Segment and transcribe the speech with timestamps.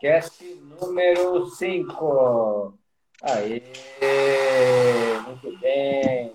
[0.00, 0.42] Topcast
[0.80, 2.74] número 5.
[3.22, 3.62] Aí,
[5.26, 6.32] muito bem.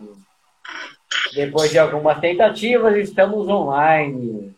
[1.34, 4.56] Depois de algumas tentativas, estamos online.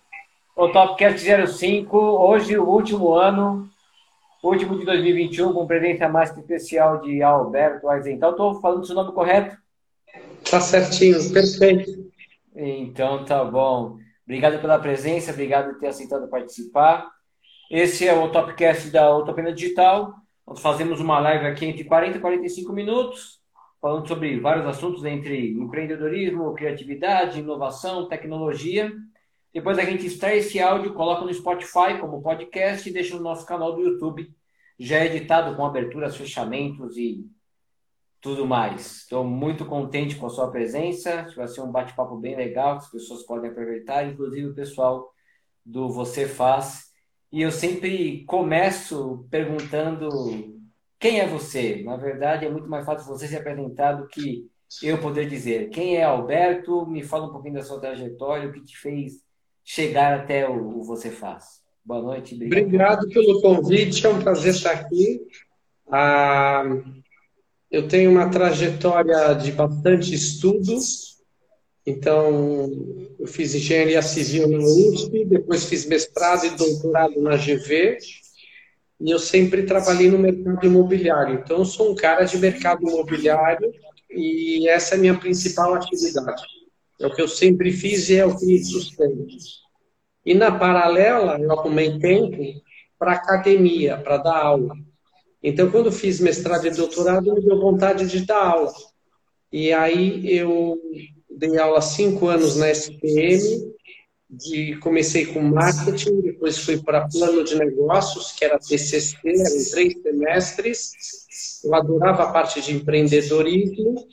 [0.58, 3.70] O Topcast 05, hoje o último ano,
[4.44, 8.32] último de 2021, com presença mais especial de Alberto Aizental.
[8.32, 9.56] Estou falando o seu nome correto?
[10.52, 12.12] Tá certinho, perfeito.
[12.54, 14.00] Então tá bom.
[14.26, 17.17] Obrigado pela presença, obrigado por ter aceitado participar.
[17.70, 20.16] Esse é o Topcast da Utopia Digital.
[20.48, 23.42] Nós fazemos uma live aqui entre 40 e 45 minutos,
[23.82, 28.94] falando sobre vários assuntos entre empreendedorismo, criatividade, inovação, tecnologia.
[29.54, 33.46] Depois a gente extrai esse áudio, coloca no Spotify como podcast e deixa no nosso
[33.46, 34.34] canal do YouTube,
[34.80, 37.26] já editado com aberturas, fechamentos e
[38.22, 39.00] tudo mais.
[39.00, 41.28] Estou muito contente com a sua presença.
[41.36, 45.12] Vai ser um bate-papo bem legal, que as pessoas podem aproveitar, inclusive o pessoal
[45.66, 46.87] do Você Faz
[47.32, 50.58] e eu sempre começo perguntando
[51.00, 51.84] quem é você.
[51.84, 54.50] Na verdade, é muito mais fácil você se apresentar do que
[54.82, 55.70] eu poder dizer.
[55.70, 56.86] Quem é Alberto?
[56.86, 59.24] Me fala um pouquinho da sua trajetória, o que te fez
[59.64, 61.62] chegar até o, o Você Faz.
[61.86, 62.36] Boa noite.
[62.36, 62.66] Obrigado.
[62.66, 65.22] obrigado pelo convite, é um prazer estar aqui.
[65.90, 66.64] Ah,
[67.72, 71.17] eu tenho uma trajetória de bastante estudos,
[71.90, 72.70] então,
[73.18, 77.98] eu fiz engenharia civil na USP, depois fiz mestrado e doutorado na GV,
[79.00, 81.36] e eu sempre trabalhei no mercado imobiliário.
[81.36, 83.72] Então, eu sou um cara de mercado imobiliário
[84.12, 86.44] e essa é a minha principal atividade.
[87.00, 89.26] É o que eu sempre fiz e é o que me sustenta.
[90.26, 92.62] E na paralela, eu arrumei tempo
[93.00, 94.76] para academia, para dar aula.
[95.42, 98.74] Então, quando fiz mestrado e doutorado, me deu vontade de dar aula.
[99.54, 100.78] E aí eu
[101.38, 103.74] dei aula cinco anos na SPM,
[104.30, 110.02] de, comecei com marketing, depois fui para plano de negócios, que era TCC, eram três
[110.02, 110.92] semestres.
[111.64, 114.06] Eu adorava a parte de empreendedorismo.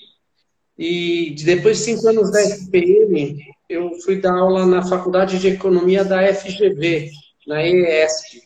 [0.79, 3.39] E depois de cinco anos da SPM,
[3.69, 7.11] eu fui dar aula na Faculdade de Economia da FGV,
[7.47, 8.43] na EESP.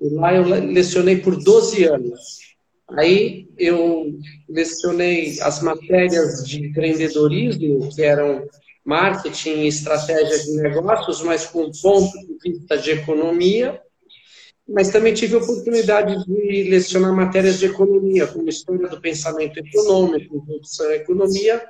[0.00, 2.39] E lá eu lecionei por 12 anos.
[2.96, 4.18] Aí eu
[4.48, 8.46] lecionei as matérias de empreendedorismo, que eram
[8.84, 13.80] marketing e estratégia de negócios, mas com ponto de vista de economia.
[14.68, 20.36] Mas também tive a oportunidade de lecionar matérias de economia, como história do pensamento econômico,
[20.36, 21.62] introdução à economia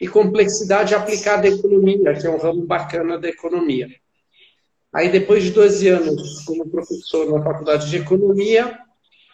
[0.00, 3.88] e complexidade aplicada à economia, que é um ramo bacana da economia.
[4.92, 8.78] Aí, depois de 12 anos como professor na Faculdade de Economia,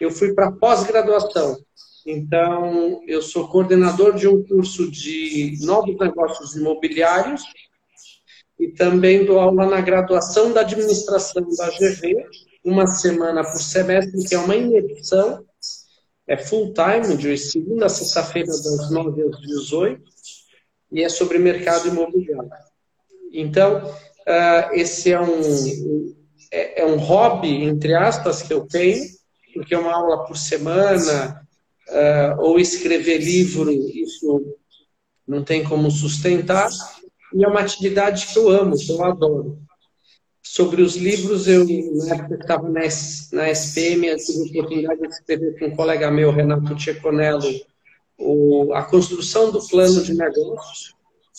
[0.03, 1.57] eu fui para pós-graduação.
[2.05, 7.43] Então, eu sou coordenador de um curso de novos negócios imobiliários
[8.59, 12.25] e também dou aula na graduação da administração da GV,
[12.63, 15.45] uma semana por semestre, que é uma imersão,
[16.27, 20.01] é full time, de segunda a sexta-feira, das 9 às 18,
[20.91, 22.51] e é sobre mercado imobiliário.
[23.31, 26.15] Então, uh, esse é um,
[26.51, 29.03] é, é um hobby, entre aspas, que eu tenho,
[29.53, 31.45] porque uma aula por semana,
[31.89, 34.57] uh, ou escrever livro, isso
[35.27, 36.69] não tem como sustentar,
[37.33, 39.59] e é uma atividade que eu amo, que eu adoro.
[40.41, 42.81] Sobre os livros, eu, na época que estava na,
[43.31, 47.49] na SPM, eu tive a oportunidade de escrever com um colega meu, Renato Tcheconello,
[48.17, 50.93] o, a construção do plano de negócios,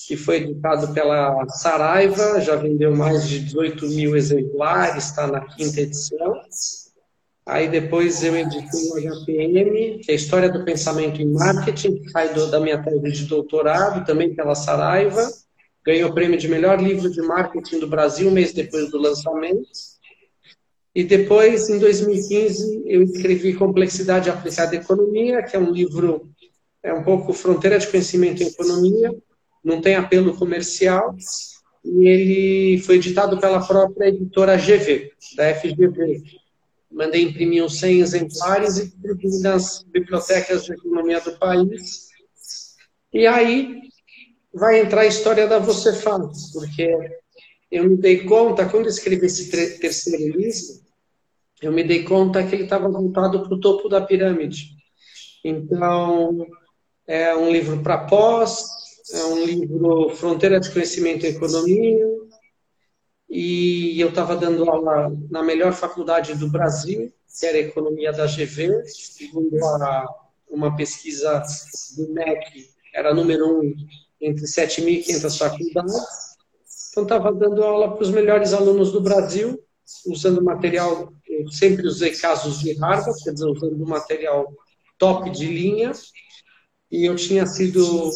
[0.07, 5.81] que foi editado pela Saraiva, já vendeu mais de 18 mil exemplares, está na quinta
[5.81, 6.41] edição.
[7.47, 12.11] Aí depois eu editei o HPM, que é a História do Pensamento em Marketing, que
[12.11, 15.31] sai da minha tese de doutorado, também pela Saraiva.
[15.85, 19.69] Ganhou o prêmio de melhor livro de marketing do Brasil, um mês depois do lançamento.
[20.95, 26.31] E depois, em 2015, eu escrevi Complexidade Aplicada à Economia, que é um livro,
[26.83, 29.15] é um pouco fronteira de conhecimento em economia,
[29.63, 31.15] não tem apelo comercial,
[31.85, 36.23] e ele foi editado pela própria editora GV, da FGV,
[36.95, 42.09] mandei imprimir uns 100 exemplares e distribuí nas bibliotecas de economia do país.
[43.13, 43.81] E aí
[44.53, 46.97] vai entrar a história da Você Faz, porque
[47.71, 50.85] eu me dei conta, quando escrevi esse terceiro livro,
[51.61, 54.71] eu me dei conta que ele estava voltado para o topo da pirâmide.
[55.45, 56.47] Então,
[57.07, 58.65] é um livro para pós,
[59.13, 62.07] é um livro Fronteira de Conhecimento e Economia,
[63.37, 68.85] e eu estava dando aula na melhor faculdade do Brasil, que era Economia da GV,
[68.87, 70.07] segundo a,
[70.49, 71.43] uma pesquisa
[71.97, 73.75] do MEC, era número um
[74.21, 75.97] entre 7.500 faculdades.
[76.93, 79.61] Então, estava dando aula para os melhores alunos do Brasil
[80.07, 84.47] usando material, eu sempre usei casos de Harvard, quer dizer, usando material
[84.97, 85.91] top de linha,
[86.89, 88.13] e eu tinha sido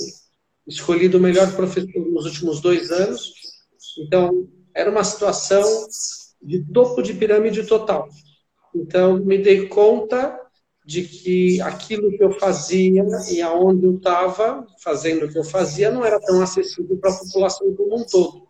[0.64, 3.32] escolhido o melhor professor nos últimos dois anos,
[3.98, 5.64] então era uma situação
[6.42, 8.08] de topo de pirâmide total.
[8.74, 10.38] Então, me dei conta
[10.84, 15.90] de que aquilo que eu fazia e aonde eu estava fazendo o que eu fazia
[15.90, 18.48] não era tão acessível para a população como um todo.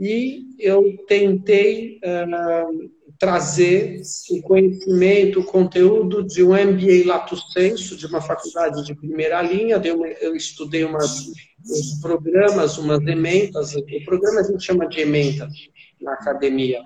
[0.00, 2.90] E eu tentei uh,
[3.20, 4.00] trazer
[4.30, 9.78] o conhecimento, o conteúdo de um MBA Lato Senso, de uma faculdade de primeira linha.
[9.84, 11.26] Eu, eu estudei umas,
[11.68, 13.76] uns programas, umas ementas.
[13.76, 15.52] O programa a gente chama de ementas
[16.00, 16.80] na academia.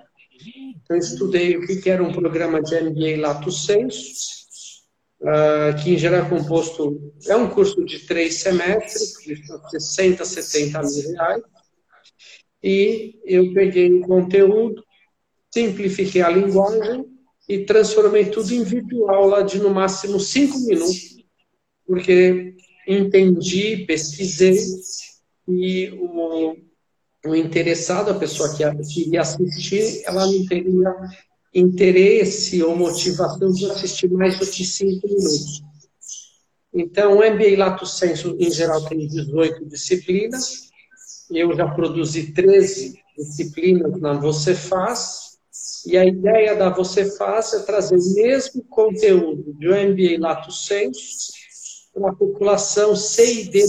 [0.83, 4.11] Então, estudei o que era um programa de MBA Lato Senso,
[5.21, 9.41] uh, que em geral é composto, é um curso de três semestres, de
[9.71, 11.41] 60, 70 mil reais,
[12.61, 14.84] e eu peguei o conteúdo,
[15.55, 17.05] simplifiquei a linguagem
[17.47, 21.23] e transformei tudo em videoaula de no máximo cinco minutos,
[21.87, 24.59] porque entendi, pesquisei
[25.47, 26.57] e o,
[27.25, 28.63] o interessado, a pessoa que
[28.99, 30.93] iria assistir, ela não teria
[31.53, 35.63] interesse ou motivação de assistir mais do que cinco minutos.
[36.73, 40.69] Então, o MBA Lato Senso, em geral, tem 18 disciplinas.
[41.31, 45.24] Eu já produzi 13 disciplinas na Você Faz.
[45.85, 51.33] E a ideia da Você Faz é trazer o mesmo conteúdo do MBA Lato Senso
[51.93, 53.65] para a população C e D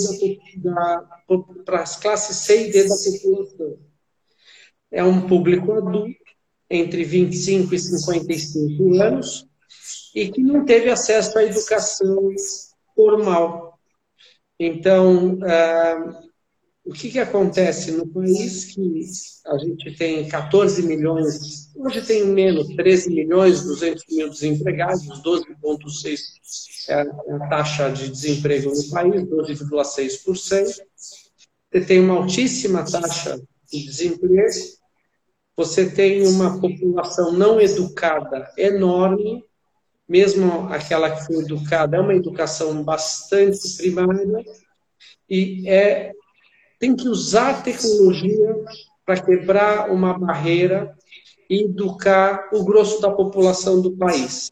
[0.56, 3.78] da, da para as classes C e D da população.
[4.90, 6.14] É um público adulto
[6.70, 9.46] entre 25 e 55 anos
[10.14, 12.30] e que não teve acesso à educação
[12.94, 13.78] formal.
[14.58, 16.22] Então, ah,
[16.86, 19.00] o que, que acontece no país que
[19.46, 26.16] a gente tem 14 milhões, hoje tem menos, 13 milhões, 200 mil desempregados, 12,6%
[26.88, 30.80] é a taxa de desemprego no país, 12,6%.
[31.72, 33.36] Você tem uma altíssima taxa
[33.72, 34.54] de desemprego,
[35.56, 39.44] você tem uma população não educada enorme,
[40.08, 44.44] mesmo aquela que foi educada, é uma educação bastante primária,
[45.28, 46.12] e é,
[46.78, 48.54] tem que usar a tecnologia
[49.04, 50.96] para quebrar uma barreira
[51.48, 54.50] e educar o grosso da população do país.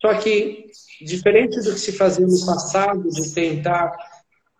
[0.00, 0.66] Só que,
[1.00, 3.92] diferente do que se fazia no passado, de tentar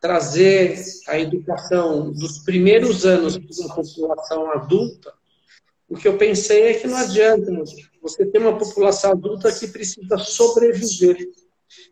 [0.00, 5.12] trazer a educação dos primeiros anos para a população adulta,
[5.88, 7.52] o que eu pensei é que não adianta
[8.02, 11.28] você ter uma população adulta que precisa sobreviver.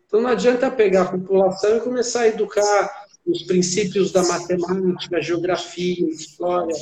[0.05, 6.07] Então não adianta pegar a população e começar a educar os princípios da matemática, geografia,
[6.09, 6.75] história.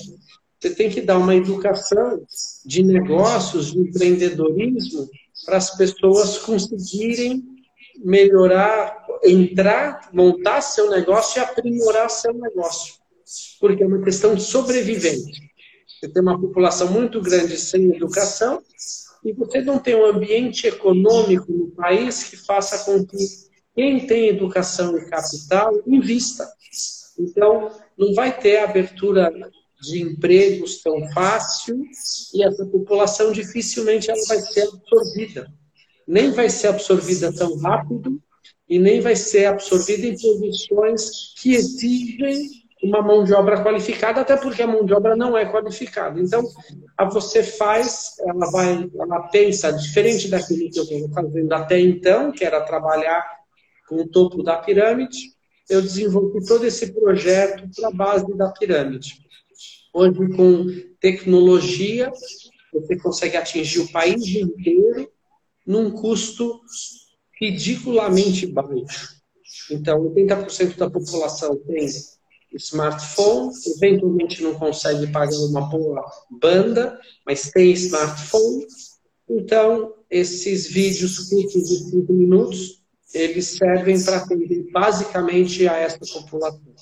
[0.59, 2.21] Você tem que dar uma educação
[2.65, 5.09] de negócios, de empreendedorismo,
[5.45, 7.43] para as pessoas conseguirem
[8.03, 12.95] melhorar, entrar, montar seu negócio e aprimorar seu negócio.
[13.59, 15.43] Porque é uma questão de sobrevivência.
[15.87, 18.61] Você tem uma população muito grande sem educação
[19.23, 23.17] e você não tem um ambiente econômico no país que faça com que
[23.75, 26.47] quem tem educação e capital invista.
[27.19, 29.31] Então, não vai ter abertura
[29.81, 31.83] de empregos tão fácil
[32.33, 35.51] e essa população dificilmente ela vai ser absorvida.
[36.07, 38.21] Nem vai ser absorvida tão rápido
[38.69, 44.35] e nem vai ser absorvida em posições que exigem uma mão de obra qualificada, até
[44.35, 46.19] porque a mão de obra não é qualificada.
[46.19, 46.43] Então,
[46.97, 52.31] a você faz, ela vai, ela pensa diferente daquilo que eu estou fazendo até então,
[52.31, 53.23] que era trabalhar
[53.87, 55.33] com o topo da pirâmide.
[55.69, 59.23] Eu desenvolvi todo esse projeto para a base da pirâmide.
[59.93, 60.65] Hoje, com
[60.99, 62.11] tecnologia,
[62.73, 65.09] você consegue atingir o país inteiro
[65.65, 66.59] num custo
[67.39, 69.21] ridiculamente baixo.
[69.71, 71.87] Então, 80% da população tem
[72.55, 78.65] smartphone, eventualmente não consegue pagar uma boa banda, mas tem smartphone.
[79.29, 82.82] Então, esses vídeos curtos de 5 minutos,
[83.13, 86.73] eles servem para atender basicamente a essa população.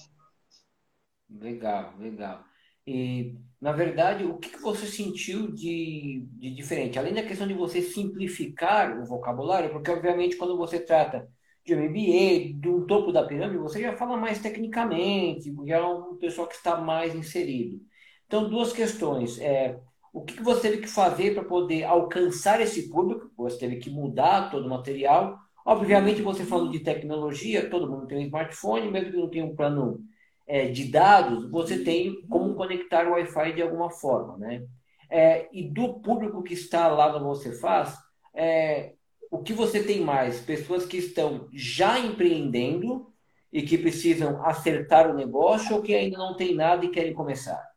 [1.30, 2.44] Legal, legal.
[2.86, 7.00] E, na verdade, o que você sentiu de, de diferente?
[7.00, 11.30] Além da questão de você simplificar o vocabulário, porque, obviamente, quando você trata
[11.66, 16.18] de MBA, de um topo da pirâmide, você já fala mais tecnicamente, já é um
[16.18, 17.80] pessoal que está mais inserido.
[18.26, 19.40] Então, duas questões.
[19.40, 19.80] É,
[20.14, 23.32] o que você teve que fazer para poder alcançar esse público?
[23.38, 25.38] Você teve que mudar todo o material.
[25.66, 29.56] Obviamente, você falando de tecnologia, todo mundo tem um smartphone, mesmo que não tenha um
[29.56, 30.00] plano
[30.48, 34.64] é, de dados, você tem como conectar o Wi-Fi de alguma forma, né?
[35.12, 37.98] é, e do público que está lá no Você Faz,
[38.34, 38.94] é,
[39.30, 40.40] o que você tem mais?
[40.40, 43.12] Pessoas que estão já empreendendo
[43.52, 47.71] e que precisam acertar o negócio ou que ainda não tem nada e querem começar?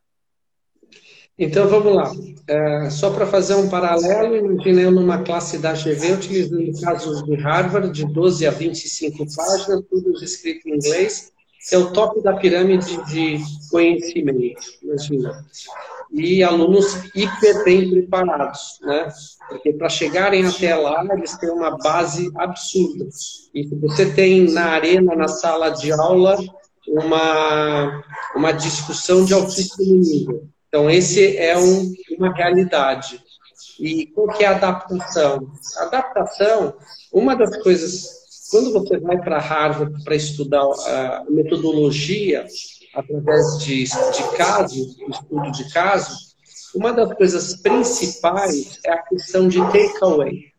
[1.37, 2.11] Então vamos lá.
[2.47, 7.91] É, só para fazer um paralelo, imaginei numa classe da GV, utilizando casos de Harvard,
[7.91, 11.33] de 12 a 25 páginas, tudo escrito em inglês,
[11.71, 13.39] é o top da pirâmide de
[13.69, 15.45] conhecimento, imagina.
[16.13, 19.11] E alunos hiper bem preparados, né?
[19.49, 23.07] Porque para chegarem até lá, eles têm uma base absurda.
[23.53, 26.37] E você tem na arena, na sala de aula,
[26.87, 28.03] uma,
[28.35, 33.17] uma discussão de altíssimo nível então, esse é um, uma realidade.
[33.79, 35.49] E qual que é a adaptação?
[35.77, 36.75] Adaptação,
[37.13, 38.09] uma das coisas,
[38.51, 42.45] quando você vai para Harvard para estudar a metodologia
[42.93, 46.35] através de, de casos, estudo de casos,
[46.75, 50.51] uma das coisas principais é a questão de takeaway.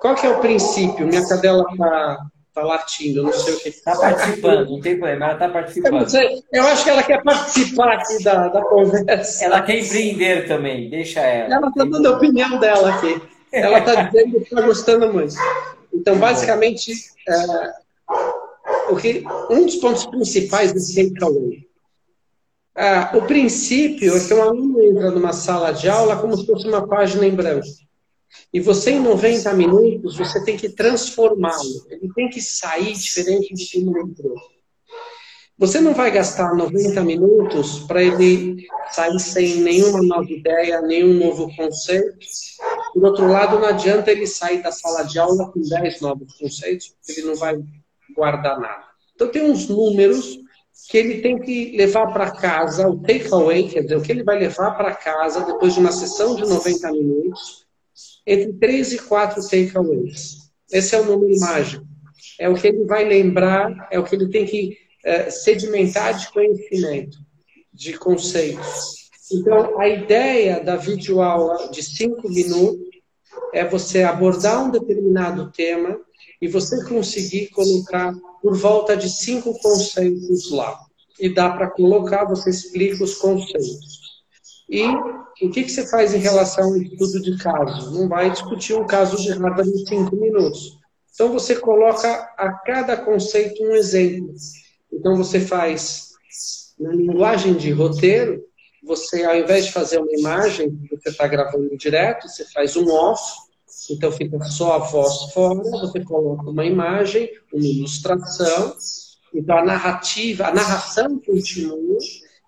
[0.00, 1.06] Qual que é o princípio?
[1.06, 3.70] Minha cadela está Está latindo, não sei o que.
[3.70, 6.14] Está participando, não tem problema, ela está participando.
[6.14, 9.46] Eu, eu, acho que ela quer participar aqui da, da conversa.
[9.46, 11.54] Ela quer empreender também, deixa ela.
[11.54, 13.22] Ela está dando a opinião dela aqui.
[13.50, 15.34] Ela está dizendo que está gostando muito.
[15.94, 16.92] Então, basicamente,
[17.26, 17.72] é,
[18.90, 21.66] o que, um dos pontos principais desse takeaway.
[22.76, 26.68] É, o princípio é que um aluno entra numa sala de aula como se fosse
[26.68, 27.66] uma página em branco.
[28.52, 31.86] E você, em 90 minutos, você tem que transformá-lo.
[31.88, 34.34] Ele tem que sair diferente de como entrou.
[35.58, 41.54] Você não vai gastar 90 minutos para ele sair sem nenhuma nova ideia, nenhum novo
[41.54, 42.18] conceito.
[42.92, 46.88] Por outro lado, não adianta ele sair da sala de aula com 10 novos conceitos,
[46.88, 47.62] porque ele não vai
[48.14, 48.84] guardar nada.
[49.14, 50.40] Então, tem uns números
[50.88, 54.38] que ele tem que levar para casa, o takeaway, quer dizer, o que ele vai
[54.38, 57.61] levar para casa depois de uma sessão de 90 minutos,
[58.26, 60.50] entre três e quatro takeaways.
[60.70, 61.84] Esse é o número mágico.
[62.38, 66.30] É o que ele vai lembrar, é o que ele tem que é, sedimentar de
[66.32, 67.18] conhecimento,
[67.72, 69.02] de conceitos.
[69.32, 72.80] Então, a ideia da videoaula de cinco minutos
[73.52, 75.98] é você abordar um determinado tema
[76.40, 78.12] e você conseguir colocar
[78.42, 80.78] por volta de cinco conceitos lá.
[81.18, 84.00] E dá para colocar, você explica os conceitos.
[84.68, 84.84] E
[85.40, 87.90] o que, que você faz em relação ao estudo de caso?
[87.92, 90.78] Não vai discutir um caso de Harvard em cinco minutos.
[91.14, 94.34] Então, você coloca a cada conceito um exemplo.
[94.92, 96.10] Então, você faz,
[96.78, 98.42] na linguagem de roteiro,
[98.82, 103.22] você, ao invés de fazer uma imagem, você está gravando direto, você faz um off,
[103.90, 108.76] então fica só a voz fora, você coloca uma imagem, uma ilustração,
[109.34, 111.98] então a narrativa, a narração continua,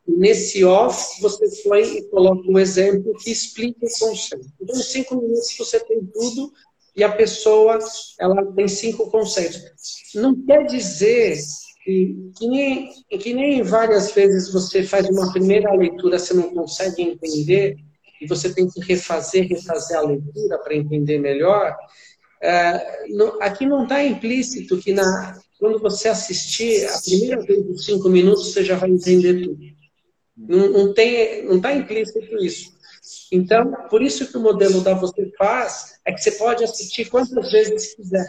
[0.06, 4.46] Nesse off, você foi e coloca um exemplo que explica o conceito.
[4.60, 6.52] Então, em cinco minutos você tem tudo
[6.94, 7.78] e a pessoa
[8.20, 9.62] ela tem cinco conceitos.
[10.14, 11.38] Não quer dizer
[11.84, 17.02] que, que, nem, que nem várias vezes você faz uma primeira leitura, você não consegue
[17.02, 17.76] entender
[18.20, 21.74] e você tem que refazer, refazer a leitura para entender melhor.
[22.42, 23.06] É,
[23.40, 28.52] aqui não está implícito que na, quando você assistir a primeira vez dos cinco minutos
[28.52, 29.58] você já vai entender tudo.
[30.36, 32.74] Não, não tem, não está implícito isso.
[33.30, 37.50] Então, por isso que o modelo da Você Faz é que você pode assistir quantas
[37.50, 38.28] vezes quiser.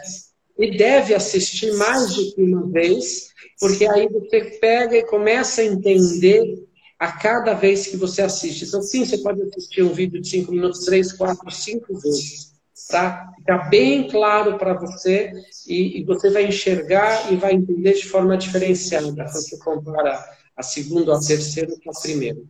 [0.58, 3.28] E deve assistir mais do que uma vez,
[3.60, 6.66] porque aí você pega e começa a entender
[6.98, 8.64] a cada vez que você assiste.
[8.64, 12.56] Então, sim, você pode assistir um vídeo de 5 minutos, 3, 4, 5 vezes.
[12.88, 13.32] Tá?
[13.36, 15.32] Fica bem claro para você
[15.66, 20.24] e, e, você vai enxergar e vai entender de forma diferenciada quando você compara
[20.56, 22.40] a segunda a terceira com a primeira.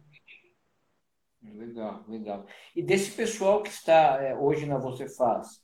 [1.43, 2.47] Legal, legal.
[2.75, 5.61] E desse pessoal que está é, hoje na Você Faz,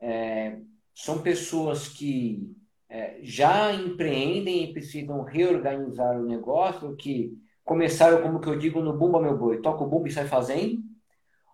[0.00, 0.58] é,
[0.94, 2.54] são pessoas que
[2.88, 7.32] é, já empreendem e precisam reorganizar o negócio, que
[7.64, 10.82] começaram, como que eu digo, no Bumba Meu Boi, toca o bumba e sai fazendo?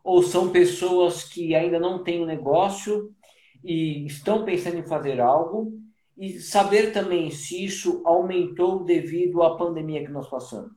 [0.04, 3.14] Ou são pessoas que ainda não têm um negócio
[3.64, 5.72] e estão pensando em fazer algo
[6.22, 10.70] e saber também se isso aumentou devido à pandemia que nós passamos.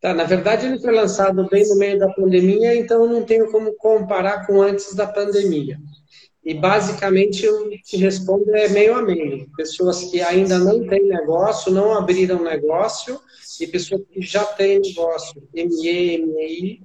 [0.00, 3.74] Tá, na verdade, ele foi lançado bem no meio da pandemia, então não tenho como
[3.74, 5.78] comparar com antes da pandemia.
[6.42, 9.50] E basicamente eu te respondo é meio a meio.
[9.54, 13.20] Pessoas que ainda não têm negócio, não abriram negócio,
[13.60, 16.80] e pessoas que já têm negócio, ME, MEI,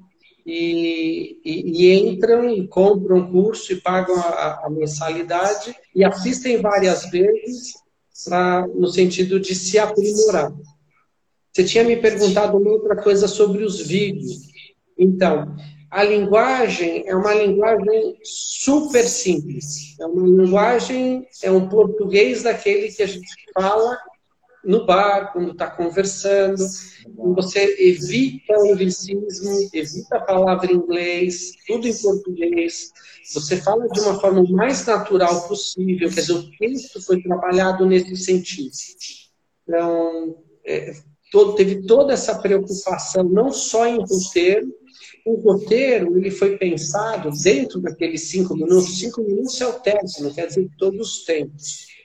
[0.45, 6.61] e, e, e, entram e compram o curso e pagam a, a, mensalidade e assistem
[6.61, 7.73] várias vezes
[8.25, 10.51] pra, no sentido de se aprimorar.
[11.51, 14.47] Você tinha me perguntado uma outra coisa sobre os vídeos.
[14.97, 15.55] Então,
[15.89, 19.99] a linguagem é uma linguagem super simples.
[19.99, 23.97] É uma linguagem, é um português daquele que a gente fala
[24.63, 26.63] no bar, quando está conversando.
[27.35, 32.91] Você evita o anglicismo, evita a palavra em inglês, tudo em português.
[33.33, 38.15] Você fala de uma forma mais natural possível, quer dizer, o texto foi trabalhado nesse
[38.15, 38.71] sentido.
[39.63, 40.93] Então, é,
[41.31, 44.73] todo, teve toda essa preocupação, não só em roteiro,
[45.25, 48.99] o roteiro ele foi pensado dentro daqueles cinco minutos.
[48.99, 51.51] Cinco minutos é o teste, não quer dizer que todos têm.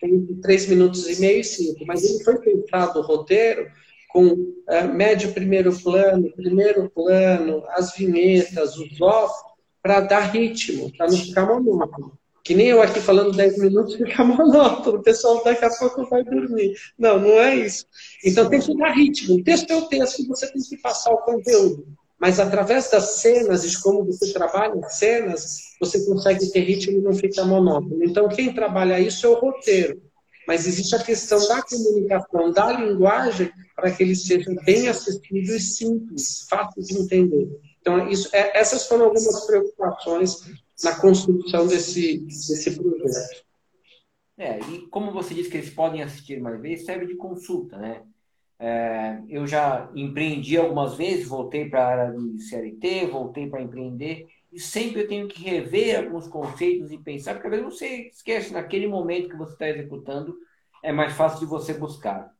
[0.00, 3.66] Tem três minutos e meio e cinco, mas ele foi pensado o roteiro
[4.08, 9.34] com uh, médio primeiro plano, primeiro plano, as vinhetas, os off,
[9.82, 12.18] para dar ritmo, para não ficar monótono.
[12.42, 16.22] Que nem eu aqui falando 10 minutos fica monótono, o pessoal daqui a pouco vai
[16.24, 16.74] dormir.
[16.98, 17.86] Não, não é isso.
[18.24, 19.36] Então tem que dar ritmo.
[19.36, 21.86] O texto é o texto, você tem que passar o conteúdo.
[22.26, 27.00] Mas através das cenas e como você trabalha as cenas, você consegue ter ritmo e
[27.00, 28.02] não fica monótono.
[28.02, 30.02] Então, quem trabalha isso é o roteiro.
[30.44, 35.60] Mas existe a questão da comunicação, da linguagem, para que ele seja bem acessível e
[35.60, 37.48] simples, fácil de entender.
[37.80, 40.34] Então, isso, é, essas foram algumas preocupações
[40.82, 43.44] na construção desse, desse projeto.
[44.36, 48.02] É, e como você disse que eles podem assistir mais vezes, serve de consulta, né?
[48.58, 54.26] É, eu já empreendi algumas vezes, voltei para a área de CLT, voltei para empreender,
[54.50, 58.52] e sempre eu tenho que rever alguns conceitos e pensar, porque às vezes você esquece,
[58.52, 60.34] naquele momento que você está executando,
[60.82, 62.30] é mais fácil de você buscar.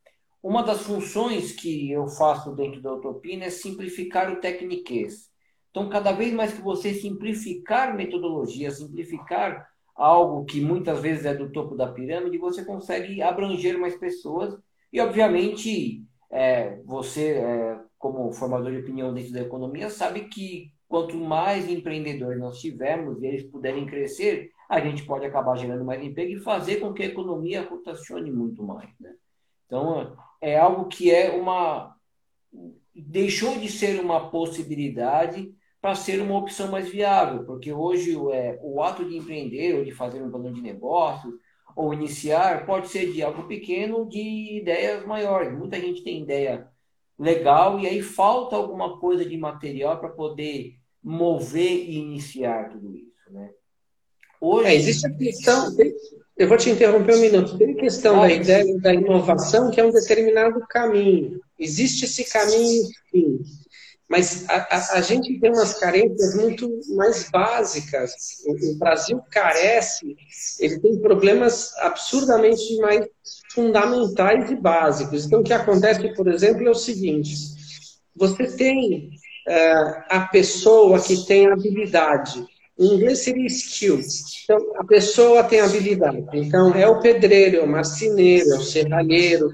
[0.43, 5.31] Uma das funções que eu faço dentro da Utopia é simplificar o tecniquez.
[5.71, 11.51] Então, cada vez mais que você simplificar metodologia, simplificar algo que muitas vezes é do
[11.51, 14.57] topo da pirâmide, você consegue abranger mais pessoas
[14.97, 21.19] e, obviamente, é, você, é, como formador de opinião dentro da economia, sabe que quanto
[21.19, 26.33] mais empreendedores nós tivermos e eles puderem crescer, a gente pode acabar gerando mais emprego
[26.33, 28.89] e fazer com que a economia rotacione muito mais.
[28.99, 29.13] Né?
[29.67, 31.95] Então, é algo que é uma.
[32.95, 38.83] deixou de ser uma possibilidade para ser uma opção mais viável, porque hoje é, o
[38.83, 41.39] ato de empreender ou de fazer um plano de negócio
[41.77, 45.57] ou iniciar pode ser de algo pequeno de ideias maiores.
[45.57, 46.67] Muita gente tem ideia
[47.19, 53.31] legal e aí falta alguma coisa de material para poder mover e iniciar tudo isso,
[53.31, 53.51] né?
[54.41, 54.69] Hoje...
[54.69, 55.77] É, existe a questão,
[56.37, 59.81] eu vou te interromper um minuto, tem a questão ah, da ideia da inovação que
[59.81, 61.41] é um determinado caminho.
[61.59, 63.41] Existe esse caminho, sim.
[64.09, 68.13] Mas a, a, a, gente tem umas carências muito mais básicas.
[68.47, 70.17] O, o, Brasil carece,
[70.61, 73.07] ele tem problemas absurdamente mais
[73.53, 75.27] fundamentais e básicos.
[75.27, 77.35] Então, o que acontece, por exemplo, é o seguinte:
[78.15, 79.11] você tem
[79.49, 82.45] uh, a pessoa que tem habilidade.
[82.79, 84.01] Em inglês seria skill.
[84.45, 86.23] Então, a pessoa tem habilidade.
[86.35, 89.51] Então, é o pedreiro, é o marceneiro, é o serralheiro.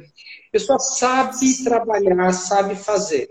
[0.52, 3.30] Pessoa sabe trabalhar, sabe fazer.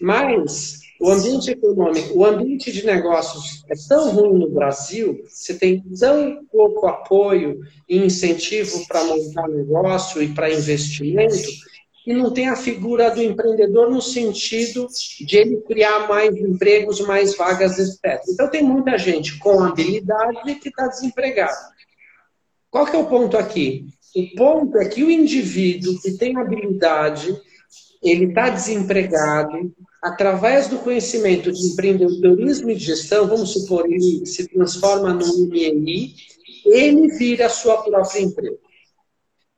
[0.00, 5.82] Mas o ambiente econômico, o ambiente de negócios é tão ruim no Brasil, você tem
[5.98, 11.48] tão pouco apoio e incentivo para montar negócio e para investimento,
[12.04, 14.86] que não tem a figura do empreendedor no sentido
[15.20, 18.22] de ele criar mais empregos, mais vagas, etc.
[18.28, 21.70] Então tem muita gente com habilidade que está desempregada.
[22.70, 23.86] Qual que é o ponto aqui?
[24.14, 27.34] O ponto é que o indivíduo que tem habilidade,
[28.02, 35.12] ele está desempregado, através do conhecimento de empreendedorismo e gestão, vamos supor, ele se transforma
[35.12, 36.14] no MEI,
[36.64, 38.58] ele vira a sua própria empresa.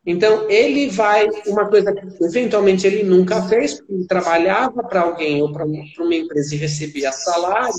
[0.05, 5.41] Então, ele vai, uma coisa que eventualmente ele nunca fez, porque ele trabalhava para alguém
[5.41, 7.73] ou para uma empresa e recebia salário,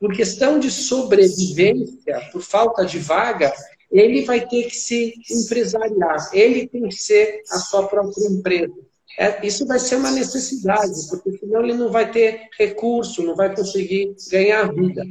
[0.00, 3.52] por questão de sobrevivência, por falta de vaga,
[3.90, 8.74] ele vai ter que se empresariar, ele tem que ser a sua própria empresa.
[9.18, 13.54] É, isso vai ser uma necessidade, porque senão ele não vai ter recurso, não vai
[13.54, 15.04] conseguir ganhar vida.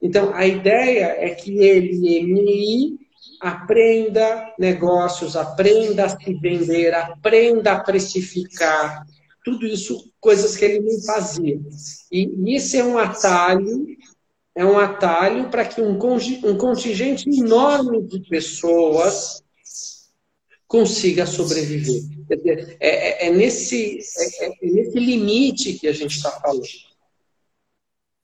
[0.00, 2.98] Então, a ideia é que ele, MI,
[3.40, 9.04] aprenda negócios, aprenda a se vender, aprenda a precificar,
[9.44, 11.60] tudo isso, coisas que ele não fazia.
[12.10, 13.84] E isso é um atalho,
[14.54, 19.42] é um atalho para que um, contingente enorme de pessoas
[20.66, 22.02] consiga sobreviver.
[22.80, 26.62] É, é, é nesse, é, é, nesse limite que a gente está falando.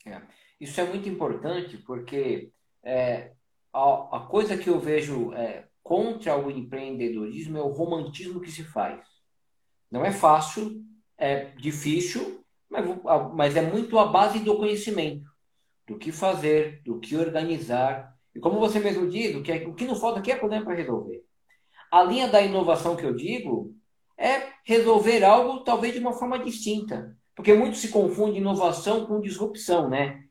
[0.07, 0.21] É.
[0.61, 2.51] Isso é muito importante porque
[2.83, 3.33] é,
[3.73, 5.33] a, a, coisa que eu vejo
[5.83, 9.01] contra o empreendedorismo é o romantismo que se faz.
[9.91, 10.83] Não é fácil,
[11.17, 12.85] é difícil, mas,
[13.35, 15.29] mas é muito a base do conhecimento.
[15.89, 18.15] Do que fazer, do que organizar.
[18.35, 20.67] E como você mesmo diz, o que, é, o que não falta aqui é problema
[20.67, 21.25] para resolver.
[21.91, 23.75] A linha da inovação que eu digo
[24.17, 27.17] é resolver algo talvez de uma forma distinta.
[27.35, 30.25] Porque muito se confunde inovação com disrupção, né?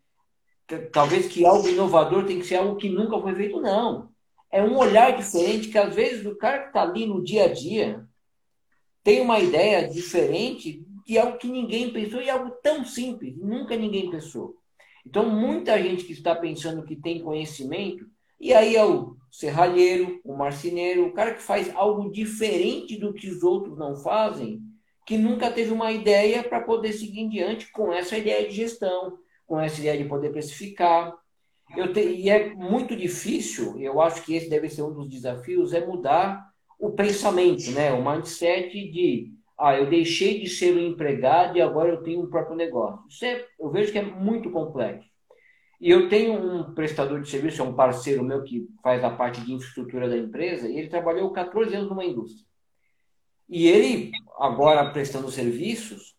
[0.92, 4.10] Talvez que algo inovador tem que ser algo que nunca foi feito, não.
[4.52, 7.54] É um olhar diferente que às vezes o cara que está ali no dia a
[7.54, 8.06] dia
[9.04, 14.12] tem uma ideia diferente de algo que ninguém pensou e algo tão simples, nunca ninguém
[14.12, 14.58] pensou.
[15.08, 18.06] Então, muita gente que está pensando que tem conhecimento,
[18.42, 23.30] e aí é o serralheiro, o marceneiro, o cara que faz algo diferente do que
[23.30, 24.62] os outros não fazem,
[25.06, 29.18] que nunca teve uma ideia para poder seguir em diante com essa ideia de gestão,
[29.46, 31.16] com essa ideia de poder precificar.
[31.78, 35.72] Eu te, e é muito difícil, eu acho que esse deve ser um dos desafios,
[35.72, 36.46] é mudar
[36.78, 37.94] o pensamento, né?
[37.94, 42.30] o mindset de ah, eu deixei de ser um empregado e agora eu tenho um
[42.30, 43.06] próprio negócio.
[43.10, 45.10] Isso é, eu vejo que é muito complexo.
[45.80, 49.42] E eu tenho um prestador de serviço, é um parceiro meu que faz a parte
[49.42, 52.46] de infraestrutura da empresa, e ele trabalhou 14 anos numa indústria.
[53.48, 56.16] E ele, agora prestando serviços,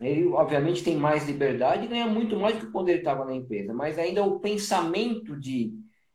[0.00, 3.34] ele obviamente tem mais liberdade e ganha muito mais do que quando ele estava na
[3.34, 5.72] empresa, mas ainda o pensamento de,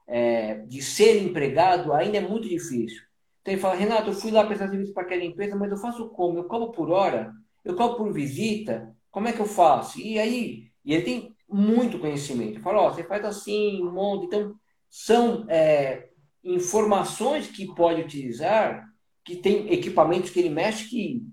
[0.07, 3.01] é, de ser empregado ainda é muito difícil.
[3.41, 6.09] Então ele fala, Renato, eu fui lá prestar serviço para aquela empresa, mas eu faço
[6.09, 6.39] como?
[6.39, 7.33] Eu cobro por hora?
[7.65, 8.95] Eu cobro por visita?
[9.09, 9.99] Como é que eu faço?
[9.99, 12.61] E aí, e ele tem muito conhecimento.
[12.61, 14.25] Fala, ó, você faz assim, um monte.
[14.25, 14.55] Então,
[14.89, 16.09] são é,
[16.43, 18.85] informações que pode utilizar,
[19.25, 21.23] que tem equipamentos que ele mexe que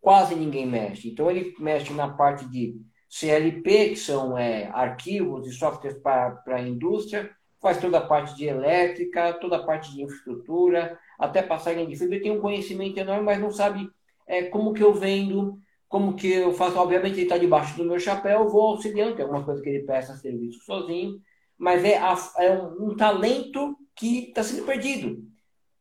[0.00, 1.08] quase ninguém mexe.
[1.08, 6.62] Então, ele mexe na parte de CLP, que são é, arquivos e softwares para a
[6.62, 11.86] indústria, faz toda a parte de elétrica, toda a parte de infraestrutura, até passar em
[11.88, 12.00] de.
[12.00, 13.90] Ele tem um conhecimento enorme, mas não sabe
[14.26, 17.98] é, como que eu vendo, como que eu faço, obviamente ele está debaixo do meu
[17.98, 21.18] chapéu, vou auxiliando, que é alguma coisa que ele presta serviço sozinho,
[21.56, 25.26] mas é, a, é um, talento que está sendo perdido.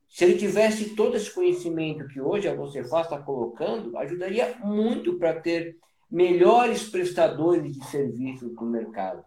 [0.08, 5.20] Se ele tivesse todo esse conhecimento que hoje a Você Faz está colocando, ajudaria muito
[5.20, 5.78] para ter
[6.10, 9.22] melhores prestadores de serviços no mercado.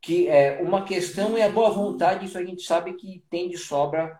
[0.00, 3.56] Que é uma questão é a boa vontade, isso a gente sabe que tem de
[3.56, 4.18] sobra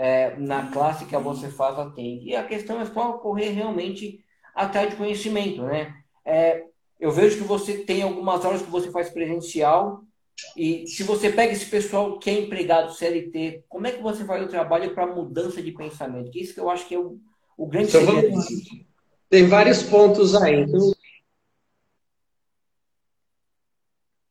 [0.00, 2.30] é, na classe que a Você Faz atende.
[2.30, 5.94] E a questão é só correr realmente atrás de conhecimento, né?
[6.24, 6.64] É,
[6.98, 10.02] eu vejo que você tem algumas aulas que você faz presencial
[10.56, 14.42] e se você pega esse pessoal que é empregado CLT, como é que você faz
[14.42, 16.30] o trabalho para mudança de pensamento?
[16.30, 17.18] Que isso que eu acho que é o,
[17.58, 18.06] o grande então.
[19.28, 20.64] Tem vários pontos aí.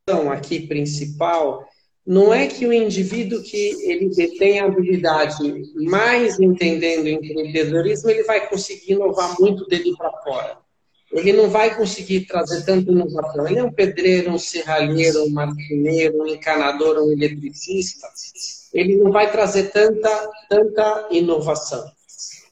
[0.04, 1.64] Então, aqui principal
[2.10, 5.44] não é que o indivíduo que ele detém a habilidade
[5.76, 10.58] mais entendendo empreendedorismo, ele vai conseguir inovar muito dele para fora.
[11.12, 13.48] Ele não vai conseguir trazer tanta inovação.
[13.48, 18.08] Ele é um pedreiro, um serralheiro, um marceneiro, um encanador, um eletricista.
[18.74, 21.86] Ele não vai trazer tanta, tanta inovação.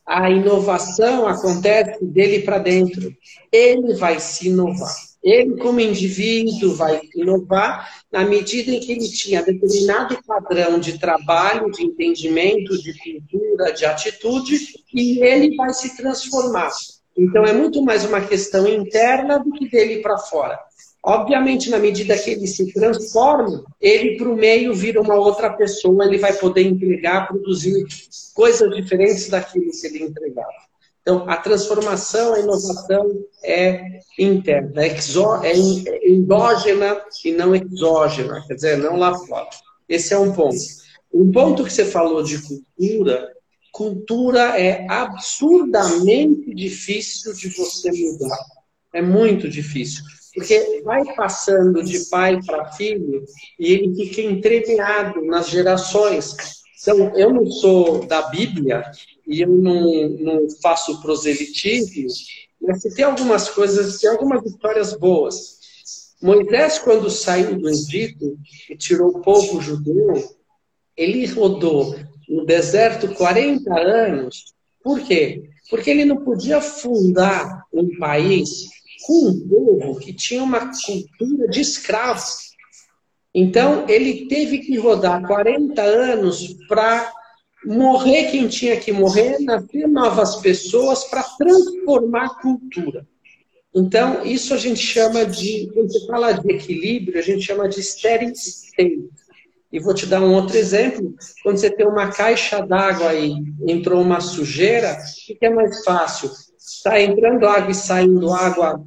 [0.06, 3.12] A inovação acontece dele para dentro.
[3.52, 4.96] Ele vai se inovar.
[5.24, 11.72] Ele, como indivíduo, vai inovar na medida em que ele tinha determinado padrão de trabalho,
[11.72, 14.60] de entendimento, de cultura, de atitude,
[14.94, 16.72] e ele vai se transformar.
[17.18, 20.60] Então, é muito mais uma questão interna do que dele para fora.
[21.04, 26.06] Obviamente, na medida que ele se transforma, ele para o meio vira uma outra pessoa,
[26.06, 27.86] ele vai poder entregar, produzir
[28.34, 30.67] coisas diferentes daquilo que ele entregava.
[31.08, 34.90] Então, a transformação, a inovação é interna, é,
[35.48, 39.48] é endógena e não exógena, quer dizer, não lá fora.
[39.88, 40.58] Esse é um ponto.
[41.14, 43.26] Um ponto que você falou de cultura,
[43.72, 48.38] cultura é absurdamente difícil de você mudar.
[48.94, 50.04] É muito difícil.
[50.36, 53.24] Porque vai passando de pai para filho
[53.58, 56.36] e ele fica entremeado nas gerações.
[56.82, 58.84] Então, eu não sou da Bíblia,
[59.28, 62.08] e eu não, não faço proselitismo,
[62.62, 65.58] mas tem algumas coisas, tem algumas histórias boas.
[66.22, 68.38] Moisés, quando saiu do Egito
[68.70, 70.14] e tirou o povo judeu,
[70.96, 71.96] ele rodou
[72.28, 74.54] no deserto 40 anos.
[74.84, 75.50] Por quê?
[75.70, 78.70] Porque ele não podia fundar um país
[79.06, 82.48] com um povo que tinha uma cultura de escravos.
[83.34, 87.14] Então, ele teve que rodar 40 anos para
[87.68, 93.06] morrer quem tinha que morrer, nascer novas pessoas para transformar a cultura.
[93.76, 97.84] Então, isso a gente chama de, quando você fala de equilíbrio, a gente chama de
[97.84, 99.10] steady state.
[99.72, 101.14] E vou te dar um outro exemplo.
[101.44, 103.36] Quando você tem uma caixa d'água e
[103.68, 104.98] entrou uma sujeira,
[105.30, 106.32] o que é mais fácil?
[106.58, 108.82] Está entrando água e saindo água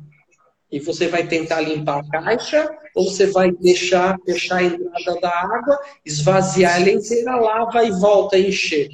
[0.70, 5.28] e você vai tentar limpar a caixa, ou você vai deixar fechar a entrada da
[5.28, 8.88] água, esvaziar ela inteira, lava e volta a encher.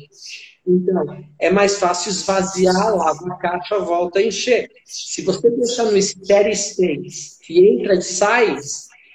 [0.67, 4.69] Então, é mais fácil esvaziar, lava a caixa, volta a encher.
[4.85, 8.57] Se você deixar no steady state, que entra e sai,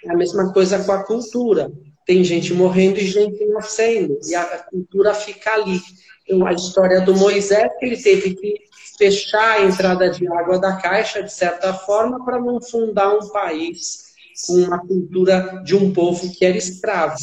[0.05, 1.71] é a mesma coisa com a cultura.
[2.05, 5.81] Tem gente morrendo e gente nascendo, e a cultura fica ali.
[6.25, 8.70] Então, a história do Moisés, ele teve que
[9.01, 14.13] fechar a entrada de água da caixa, de certa forma, para não fundar um país
[14.45, 17.15] com uma cultura de um povo que era escravo.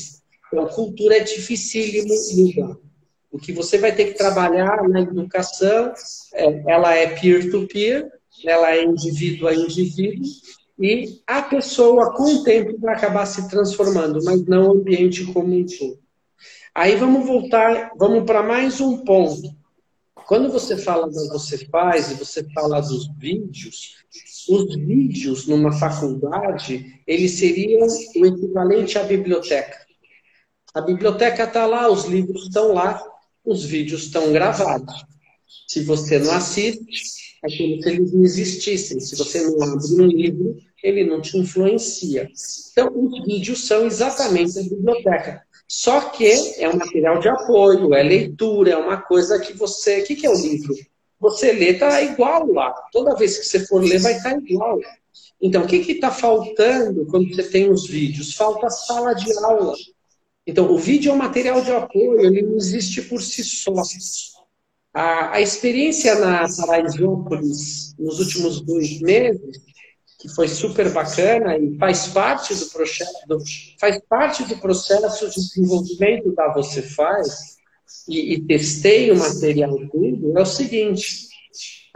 [0.49, 2.77] Então, cultura é dificílimo mudar.
[3.31, 5.93] O que você vai ter que trabalhar na educação,
[6.35, 8.11] é, ela é peer-to-peer, -peer,
[8.45, 10.27] ela é indivíduo a indivíduo,
[10.81, 15.55] e a pessoa, com o tempo, vai acabar se transformando, mas não o ambiente como
[15.55, 16.01] um todo.
[16.75, 19.58] Aí vamos voltar, vamos para mais um ponto.
[20.29, 23.95] Quando você fala da Você Faz e você fala dos vídeos,
[24.47, 29.79] os vídeos numa faculdade, eles seriam o equivalente à biblioteca.
[30.75, 33.03] A biblioteca está lá, os livros estão lá,
[33.43, 35.03] os vídeos estão gravados.
[35.67, 39.01] Se você não assiste, é como se eles não existissem.
[39.01, 42.29] Se você não abre um livro, ele não te influencia.
[42.73, 45.48] Então, os vídeos são exatamente a biblioteca.
[45.69, 46.27] Só que
[46.57, 50.01] é um material de apoio, é leitura, é uma coisa que você.
[50.01, 50.75] O que, que é o livro?
[51.21, 52.73] Você lê, está igual lá.
[52.91, 54.81] Toda vez que você for ler, vai estar tá igual.
[55.41, 58.35] Então, o que está faltando quando você tem os vídeos?
[58.35, 59.75] Falta sala de aula.
[60.47, 63.75] Então, o vídeo é um material de apoio, ele não existe por si só.
[64.95, 69.61] A, a experiência na Paraisópolis nos últimos dois meses
[70.19, 73.13] que foi super bacana e faz parte do processo,
[73.79, 77.57] faz parte do processo de desenvolvimento da Você Faz,
[78.09, 81.29] e, e testei o material tudo, é o seguinte,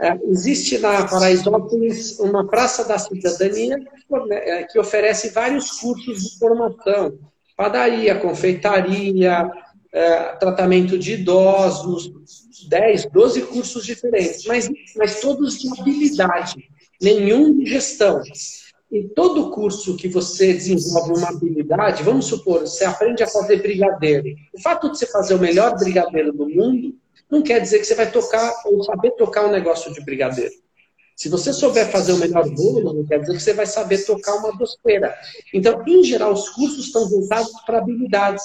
[0.01, 6.39] é, existe na Paraisópolis uma Praça da Cidadania que, é, que oferece vários cursos de
[6.39, 7.17] formação,
[7.57, 9.51] padaria, confeitaria,
[9.91, 12.11] é, tratamento de idosos,
[12.69, 16.72] 10, 12 cursos diferentes, mas, mas todos de habilidade
[17.03, 18.21] nenhum de gestão.
[18.91, 24.35] Em todo curso que você desenvolve uma habilidade, vamos supor, você aprende a fazer brigadeiro.
[24.53, 26.95] O fato de você fazer o melhor brigadeiro do mundo
[27.29, 30.53] não quer dizer que você vai tocar ou saber tocar um negócio de brigadeiro.
[31.15, 34.35] Se você souber fazer o melhor bolo, não quer dizer que você vai saber tocar
[34.35, 35.15] uma doceira.
[35.53, 38.43] Então, em geral, os cursos estão voltados para habilidades.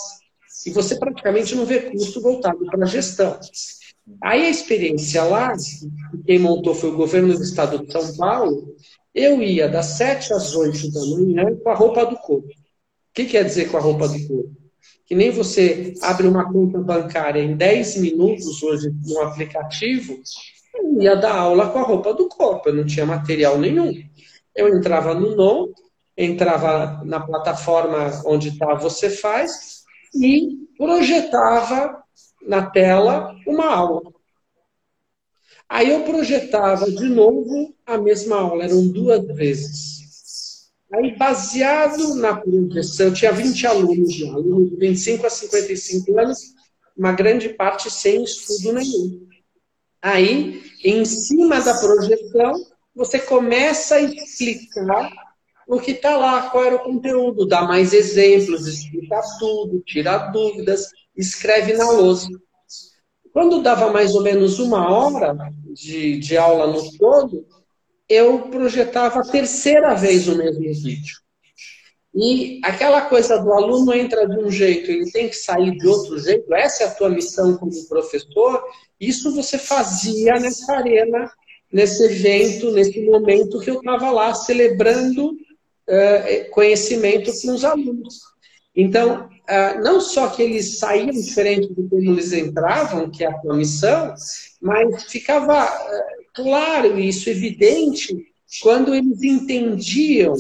[0.67, 3.39] E você praticamente não vê curso voltado para gestão.
[4.23, 5.55] Aí a experiência lá,
[6.27, 8.75] quem montou foi o governo do estado de São Paulo,
[9.15, 12.49] eu ia das 7 às 8 da manhã com a roupa do corpo.
[12.49, 14.57] O que quer dizer com a roupa do corpo?
[15.07, 20.21] Que nem você abre uma conta bancária em 10 minutos hoje no aplicativo,
[20.75, 23.93] eu ia dar aula com a roupa do corpo, eu não tinha material nenhum.
[24.55, 25.73] Eu entrava no NOM,
[26.17, 32.03] entrava na plataforma onde está Você Faz e projetava
[32.43, 34.13] na tela uma aula.
[35.69, 39.99] Aí eu projetava de novo a mesma aula, eram duas vezes.
[40.91, 46.55] Aí, baseado na projeção, eu tinha 20 alunos já, alunos de 25 a 55 anos,
[46.97, 49.29] uma grande parte sem estudo nenhum.
[50.01, 52.55] Aí, em cima da projeção,
[52.95, 55.11] você começa a explicar
[55.67, 60.89] o que está lá, qual era o conteúdo, dá mais exemplos, explica tudo, tira dúvidas,
[61.19, 62.29] escreve na lousa.
[63.33, 65.37] Quando dava mais ou menos uma hora
[65.75, 67.45] de, de aula no todo,
[68.09, 71.17] eu projetava a terceira vez o mesmo vídeo.
[72.15, 76.19] E aquela coisa do aluno entra de um jeito, ele tem que sair de outro
[76.19, 78.65] jeito, essa é a tua missão como professor,
[78.99, 81.31] isso você fazia nessa arena,
[81.71, 88.21] nesse evento, nesse momento que eu estava lá celebrando uh, conhecimento com os alunos.
[88.75, 93.39] Então, ah, não só que eles saíam diferente do como eles entravam, que é a
[93.39, 94.15] tua missão,
[94.61, 98.15] mas ficava ah, claro isso, evidente,
[98.63, 100.35] quando eles entendiam,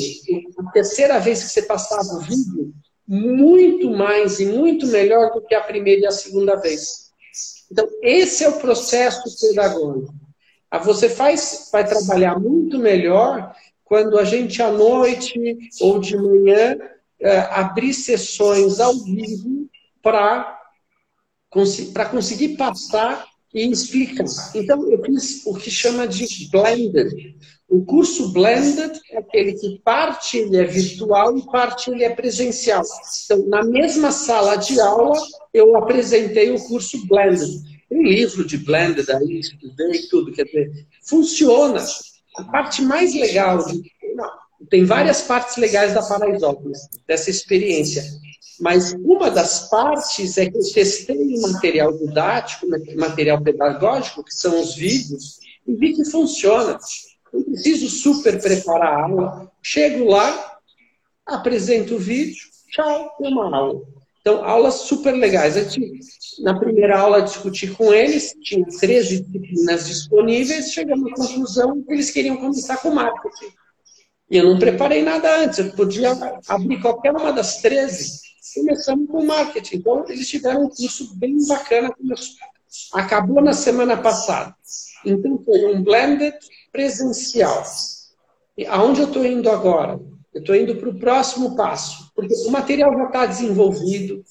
[0.58, 2.74] a terceira vez que você passava o vídeo,
[3.06, 7.08] muito mais e muito melhor do que a primeira e a segunda vez.
[7.72, 10.12] Então, esse é o processo pedagógico.
[10.84, 16.76] Você faz, vai trabalhar muito melhor quando a gente à noite ou de manhã
[17.20, 19.68] é, abrir sessões ao vivo
[20.02, 20.58] para
[21.50, 24.26] conseguir passar e explicar.
[24.54, 27.36] Então, eu fiz o que chama de blended.
[27.68, 32.82] O curso blended é aquele que parte ele é virtual e parte ele é presencial.
[33.24, 35.18] Então, na mesma sala de aula,
[35.52, 37.62] eu apresentei o curso blended.
[37.88, 41.84] Tem livro de blended aí, estudei tudo, quer dizer, funciona.
[42.36, 43.82] A parte mais legal de
[44.68, 48.04] Tem várias partes legais da Paraisópolis, dessa experiência.
[48.60, 52.66] Mas uma das partes é que eu testei material didático,
[52.96, 56.76] material pedagógico, que são os vídeos, e vi que funciona.
[57.32, 59.52] Não preciso super preparar a aula.
[59.62, 60.58] Chego lá,
[61.24, 62.42] apresento o vídeo,
[62.72, 63.80] tchau, tem uma aula.
[64.20, 65.54] Então, aulas super legais.
[66.40, 72.10] Na primeira aula, discuti com eles, tinha 13 disciplinas disponíveis, chegamos à conclusão que eles
[72.10, 73.52] queriam começar com marketing.
[74.30, 76.10] E eu não preparei nada antes, eu podia
[76.48, 78.20] abrir qualquer uma das 13.
[78.54, 79.76] Começamos com marketing.
[79.76, 81.94] Então, eles tiveram um curso bem bacana.
[82.92, 84.54] Acabou na semana passada.
[85.04, 86.34] Então, foi um blended
[86.70, 87.64] presencial.
[88.56, 89.98] E aonde eu estou indo agora?
[90.34, 94.22] Eu estou indo para o próximo passo, porque o material já está desenvolvido.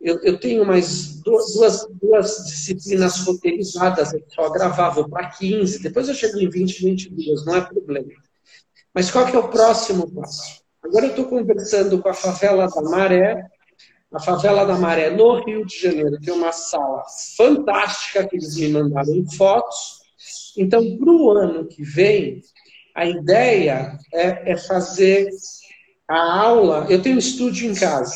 [0.00, 6.08] Eu, eu, tenho mais duas, duas disciplinas roteirizadas, eu só gravar, vou para 15, depois
[6.08, 8.08] eu chego em 20, 22, não é problema.
[8.94, 10.62] Mas qual que é o próximo passo?
[10.82, 13.44] Agora eu estou conversando com a Favela da Maré,
[14.12, 17.02] a Favela da Maré no Rio de Janeiro tem uma sala
[17.36, 20.04] fantástica que eles me mandaram fotos.
[20.56, 22.40] Então, para o ano que vem,
[22.94, 25.28] a ideia é, é fazer
[26.08, 26.86] a aula.
[26.88, 28.14] Eu tenho um estúdio em casa.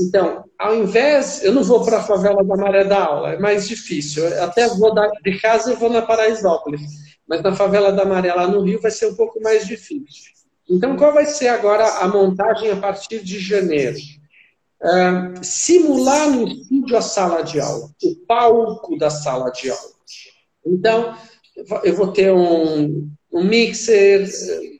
[0.00, 3.68] Então, ao invés, eu não vou para a favela da Maré da aula, é mais
[3.68, 4.24] difícil.
[4.24, 6.80] Eu até vou da, de casa eu vou na Paraisópolis,
[7.28, 10.32] mas na favela da Maré lá no Rio vai ser um pouco mais difícil.
[10.68, 13.98] Então, qual vai ser agora a montagem a partir de janeiro?
[14.82, 19.92] Uh, simular no estúdio a sala de aula, o palco da sala de aula.
[20.64, 21.14] Então,
[21.82, 24.26] eu vou ter um, um mixer,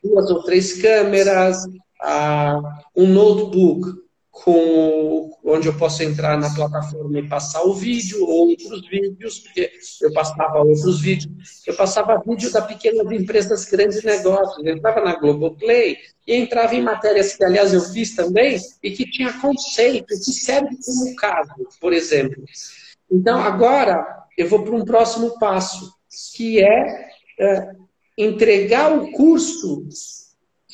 [0.03, 2.63] duas ou três câmeras, uh,
[2.95, 4.04] um notebook
[4.35, 9.71] com, onde eu posso entrar na plataforma e passar o vídeo, ou outros vídeos, porque
[10.01, 11.63] eu passava outros vídeos.
[11.65, 14.63] Eu passava vídeo da pequenas empresas, grandes negócios.
[14.65, 19.09] Eu entrava na Globoplay e entrava em matérias que, aliás, eu fiz também, e que
[19.09, 22.43] tinha conceito, que serve como caso, por exemplo.
[23.09, 24.05] Então, agora,
[24.37, 25.93] eu vou para um próximo passo,
[26.35, 27.71] que é, é
[28.17, 29.87] entregar o curso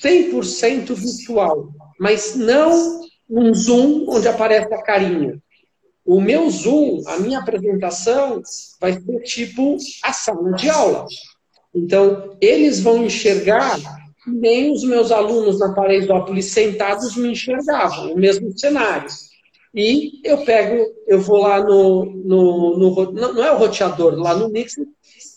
[0.04, 1.70] 100% virtual,
[2.00, 5.42] mas não um Zoom onde aparece a carinha.
[6.06, 8.42] O meu Zoom, a minha apresentação,
[8.80, 11.06] vai ser tipo a sala de aula.
[11.74, 13.80] Então, eles vão enxergar
[14.28, 19.08] nem os meus alunos na Paraisópolis sentados me enxergavam, o mesmo cenário.
[19.74, 24.50] E eu pego, eu vou lá no, no, no não é o roteador, lá no
[24.50, 24.86] Mixer,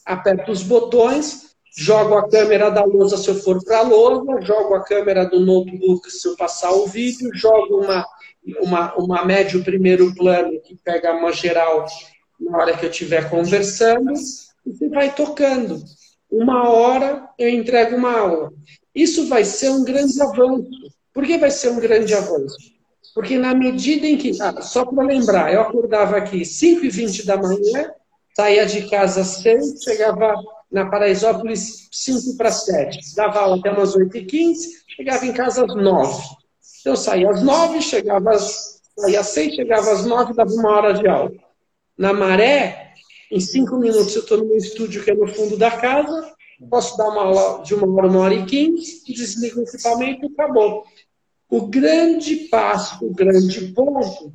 [0.05, 1.44] aperto os botões,
[1.77, 5.41] jogo a câmera da lousa se eu for para a lousa, jogo a câmera do
[5.41, 8.07] notebook se eu passar o vídeo, jogo uma,
[8.61, 11.87] uma, uma médio primeiro plano que pega uma geral
[12.39, 14.13] na hora que eu estiver conversando,
[14.67, 15.83] e você vai tocando.
[16.31, 18.53] Uma hora eu entrego uma aula.
[18.95, 20.69] Isso vai ser um grande avanço.
[21.13, 22.57] Por que vai ser um grande avanço?
[23.15, 24.41] Porque na medida em que.
[24.41, 27.93] Ah, só para lembrar, eu acordava aqui 5h20 da manhã,
[28.37, 30.35] saía de casa às 6, chegava
[30.75, 33.15] na Paraisópolis 5 para 7.
[33.15, 34.57] Dava aula até umas 8h15,
[34.89, 36.23] chegava em casa às 9.
[36.85, 40.93] Eu saía às 9, chegava às, saía às 6, chegava às 9, dava uma hora
[40.93, 41.31] de aula.
[41.97, 42.93] Na maré,
[43.31, 46.35] em 5 minutos eu estou no meu estúdio que é no fundo da casa,
[46.69, 50.33] posso dar uma aula de uma hora, uma hora e quinze, desligo o equipamento e
[50.33, 50.83] acabou.
[51.49, 54.33] O grande passo, o grande ponto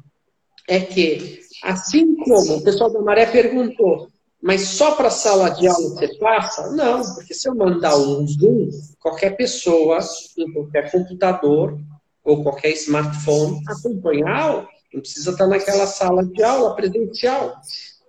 [0.69, 4.07] é que, assim como o pessoal da Maré perguntou,
[4.41, 6.71] mas só para a sala de aula você passa?
[6.71, 9.99] Não, porque se eu mandar um Zoom, qualquer pessoa,
[10.37, 11.77] em qualquer computador
[12.23, 14.67] ou qualquer smartphone, acompanha a aula.
[14.93, 17.55] Não precisa estar naquela sala de aula presencial.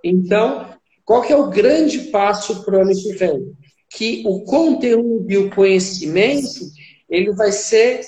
[0.05, 0.66] Então,
[1.05, 3.53] qual que é o grande passo para o ano que vem?
[3.88, 6.61] Que o conteúdo e o conhecimento,
[7.09, 8.03] ele vai ser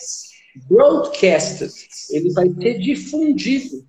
[0.69, 1.73] broadcasted,
[2.11, 3.85] ele vai ser difundido.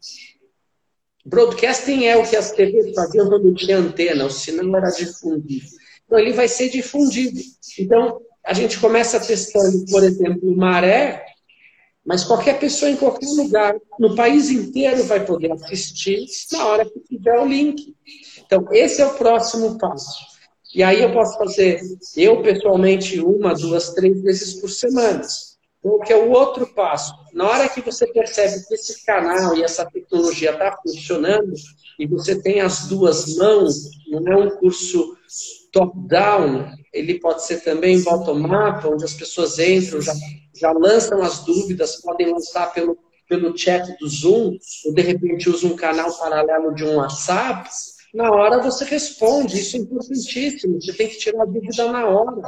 [1.25, 5.65] Broadcasting é o que as TVs faziam quando tinha antena, o cinema era difundido.
[6.05, 7.39] Então, ele vai ser difundido.
[7.79, 11.25] Então, a gente começa testando, por exemplo, maré,
[12.05, 16.99] mas qualquer pessoa em qualquer lugar, no país inteiro, vai poder assistir na hora que
[16.99, 17.95] tiver o link.
[18.45, 20.33] Então, esse é o próximo passo.
[20.75, 21.79] E aí eu posso fazer,
[22.17, 25.21] eu pessoalmente, uma, duas, três vezes por semana.
[25.83, 27.13] Então, que é o outro passo.
[27.33, 31.53] Na hora que você percebe que esse canal e essa tecnologia está funcionando,
[31.99, 35.17] e você tem as duas mãos, não é um curso
[35.73, 40.13] top-down, ele pode ser também bottom-up, onde as pessoas entram, já,
[40.55, 45.71] já lançam as dúvidas, podem lançar pelo, pelo chat do Zoom, ou de repente usam
[45.71, 47.69] um canal paralelo de um WhatsApp.
[48.13, 49.59] na hora você responde.
[49.59, 50.79] Isso é importantíssimo.
[50.79, 52.41] Você tem que tirar a dúvida na hora.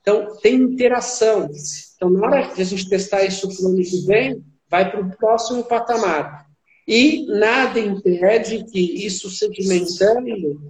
[0.00, 1.50] Então, tem interação.
[1.96, 5.00] Então, na hora que a gente testar isso para o ano que vem, vai para
[5.00, 6.46] o próximo patamar.
[6.86, 10.60] E nada impede que isso sedimentando,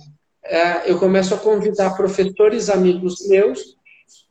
[0.43, 3.77] é, eu começo a convidar professores amigos meus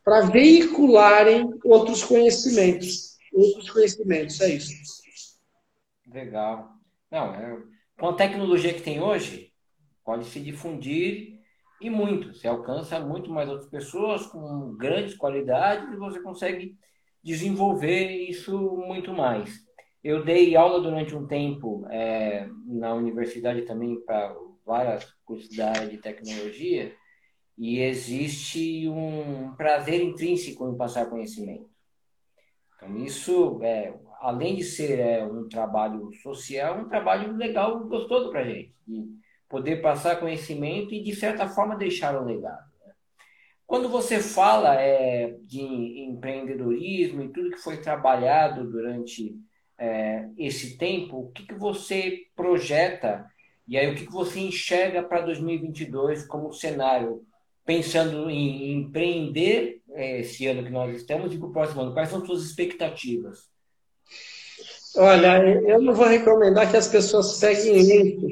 [0.03, 3.17] para veicularem outros conhecimentos.
[3.33, 4.73] Outros conhecimentos, é isso.
[6.11, 6.69] Legal.
[7.11, 7.57] Não, é,
[7.97, 9.51] com a tecnologia que tem hoje,
[10.03, 11.38] pode se difundir
[11.81, 12.33] e muito.
[12.33, 16.77] Você alcança muito mais outras pessoas com grandes qualidades e você consegue
[17.23, 18.57] desenvolver isso
[18.87, 19.67] muito mais.
[20.03, 25.87] Eu dei aula durante um tempo é, na universidade também para várias cursos da área
[25.87, 26.93] de tecnologia
[27.57, 31.69] e existe um prazer intrínseco em passar conhecimento.
[32.77, 38.31] Então, isso, é, além de ser é, um trabalho social, é um trabalho legal, gostoso
[38.31, 38.73] para a gente.
[38.87, 39.05] De
[39.49, 42.69] poder passar conhecimento e, de certa forma, deixar um legado.
[42.85, 42.93] Né?
[43.65, 49.35] Quando você fala é, de empreendedorismo e tudo que foi trabalhado durante
[49.77, 53.25] é, esse tempo, o que, que você projeta
[53.69, 57.21] e aí o que, que você enxerga para 2022 como cenário,
[57.63, 61.93] pensando em empreender é, esse ano que nós estamos e para o próximo ano?
[61.93, 63.47] Quais são suas expectativas?
[64.97, 68.27] Olha, eu não vou recomendar que as pessoas peguem lento,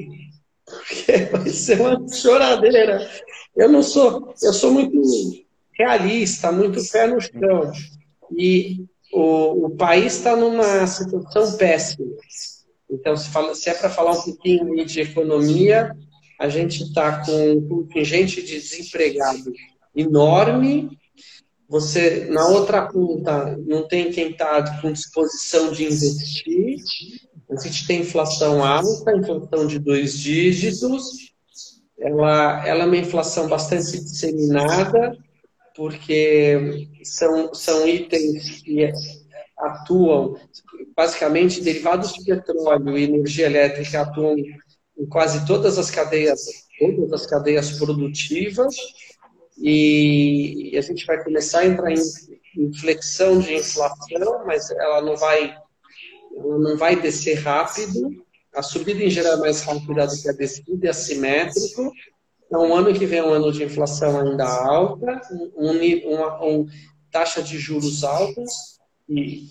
[0.68, 3.08] porque vai ser uma choradeira.
[3.56, 5.00] Eu não sou, eu sou muito
[5.72, 7.72] realista, muito pé no chão.
[8.36, 12.06] E o, o país está numa situação péssima.
[12.90, 15.94] Então, se, fala, se é para falar um pouquinho de economia,
[16.38, 19.52] a gente está com um contingente de desempregado
[19.94, 20.96] enorme.
[21.68, 26.78] Você, na outra ponta, não tem quem está com disposição de investir.
[27.50, 31.32] A gente tem inflação alta, inflação de dois dígitos.
[31.98, 35.16] Ela, ela é uma inflação bastante disseminada
[35.74, 38.92] porque são, são itens que
[39.56, 40.36] atuam,
[40.96, 46.40] basicamente, derivados de petróleo e energia elétrica atuam em quase todas as cadeias,
[46.78, 48.74] todas as cadeias produtivas,
[49.56, 52.02] e a gente vai começar a entrar em
[52.56, 55.56] inflexão de inflação, mas ela não vai,
[56.38, 58.24] ela não vai descer rápido.
[58.54, 61.92] A subida em geral é mais rápida do que a descida, é assimétrico,
[62.48, 65.20] então, o ano que vem é um ano de inflação ainda alta,
[65.54, 65.70] um,
[66.14, 66.66] uma um,
[67.12, 69.48] taxa de juros altas, e,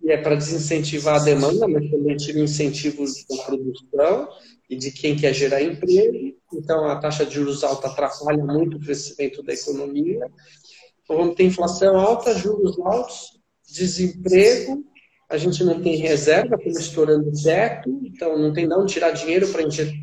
[0.00, 4.28] e é para desincentivar a demanda, mas também tira incentivos da produção
[4.68, 6.32] e de quem quer gerar emprego.
[6.54, 10.30] Então, a taxa de juros alta atrapalha muito o crescimento da economia.
[11.02, 14.84] Então, vamos ter inflação alta, juros altos, desemprego,
[15.30, 19.62] a gente não tem reserva, estamos estourando teto, então não tem de tirar dinheiro para
[19.62, 19.94] injetar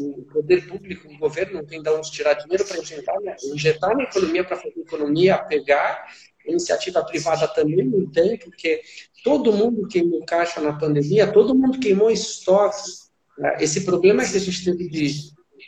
[0.00, 3.36] o poder público, o governo não tem de tirar dinheiro para injetar, né?
[3.52, 6.06] injetar na economia para fazer a economia pegar,
[6.46, 8.80] a iniciativa privada também não tem, porque
[9.24, 12.90] todo mundo queimou caixa na pandemia, todo mundo queimou estoque.
[13.38, 13.56] Né?
[13.60, 15.12] Esse problema que a gente teve de,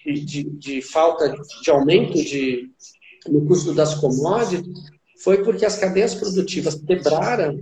[0.05, 2.71] de, de, de falta de aumento de,
[3.29, 4.67] no custo das commodities
[5.23, 7.59] foi porque as cadeias produtivas quebraram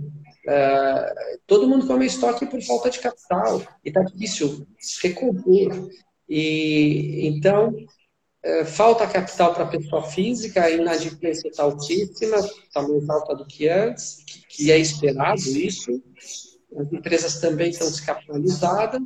[0.47, 4.65] Uh, todo mundo come estoque por falta de capital e está difícil
[5.03, 5.89] recompor.
[6.29, 7.75] E então
[8.47, 13.45] é, falta capital para a pessoa física, a inadimplência está altíssima, está mais alta do
[13.45, 16.01] que antes, que, que é esperado isso.
[16.77, 19.01] As empresas também estão descapitalizadas.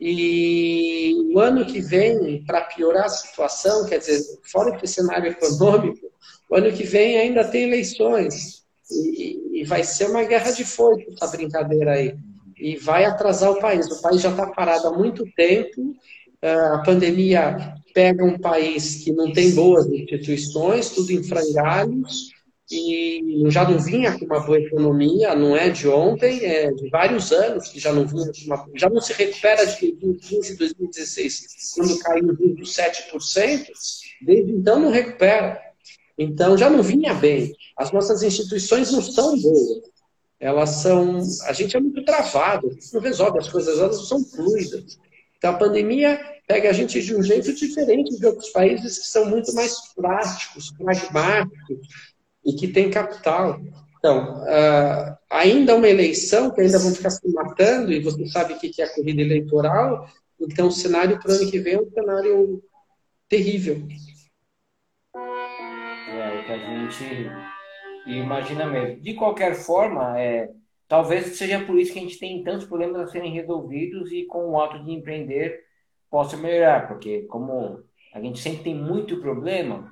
[0.00, 4.20] E o ano que vem, para piorar a situação, quer dizer,
[4.50, 6.10] fora esse cenário econômico,
[6.50, 8.63] o ano que vem ainda tem eleições.
[8.90, 12.16] E, vai ser uma guerra de foice essa brincadeira aí.
[12.56, 13.86] E vai atrasar o país.
[13.90, 15.96] O país já está parado há muito tempo
[16.44, 22.34] a pandemia pega um país que não tem boas instituições, tudo em frangalhos,
[22.70, 27.32] e já não vinha com uma boa economia, não é de ontem, é de vários
[27.32, 32.26] anos que já não vinha uma, já não se recupera de 2015 2016, quando caiu
[32.26, 33.66] dos 7%,
[34.22, 35.60] desde então não recupera.
[36.16, 37.54] Então já não vinha bem.
[37.76, 39.82] As nossas instituições não são boas.
[40.38, 41.20] Elas são.
[41.44, 44.98] A gente é muito travado, não resolve as coisas, elas são fluidas.
[45.38, 49.26] Então a pandemia pega a gente de um jeito diferente de outros países que são
[49.26, 51.78] muito mais práticos, pragmáticos
[52.44, 53.60] e que têm capital.
[53.98, 58.58] Então, uh, ainda uma eleição, que ainda vão ficar se matando, e você sabe o
[58.58, 60.06] que é a corrida eleitoral,
[60.38, 62.62] então o cenário para o ano que vem é um cenário
[63.28, 63.82] terrível.
[66.44, 67.30] Que a gente
[68.06, 69.00] imagina mesmo.
[69.00, 70.50] De qualquer forma, é,
[70.88, 74.50] talvez seja por isso que a gente tem tantos problemas a serem resolvidos e com
[74.50, 75.64] o ato de empreender
[76.10, 77.82] possa melhorar, porque como
[78.14, 79.90] a gente sempre tem muito problema,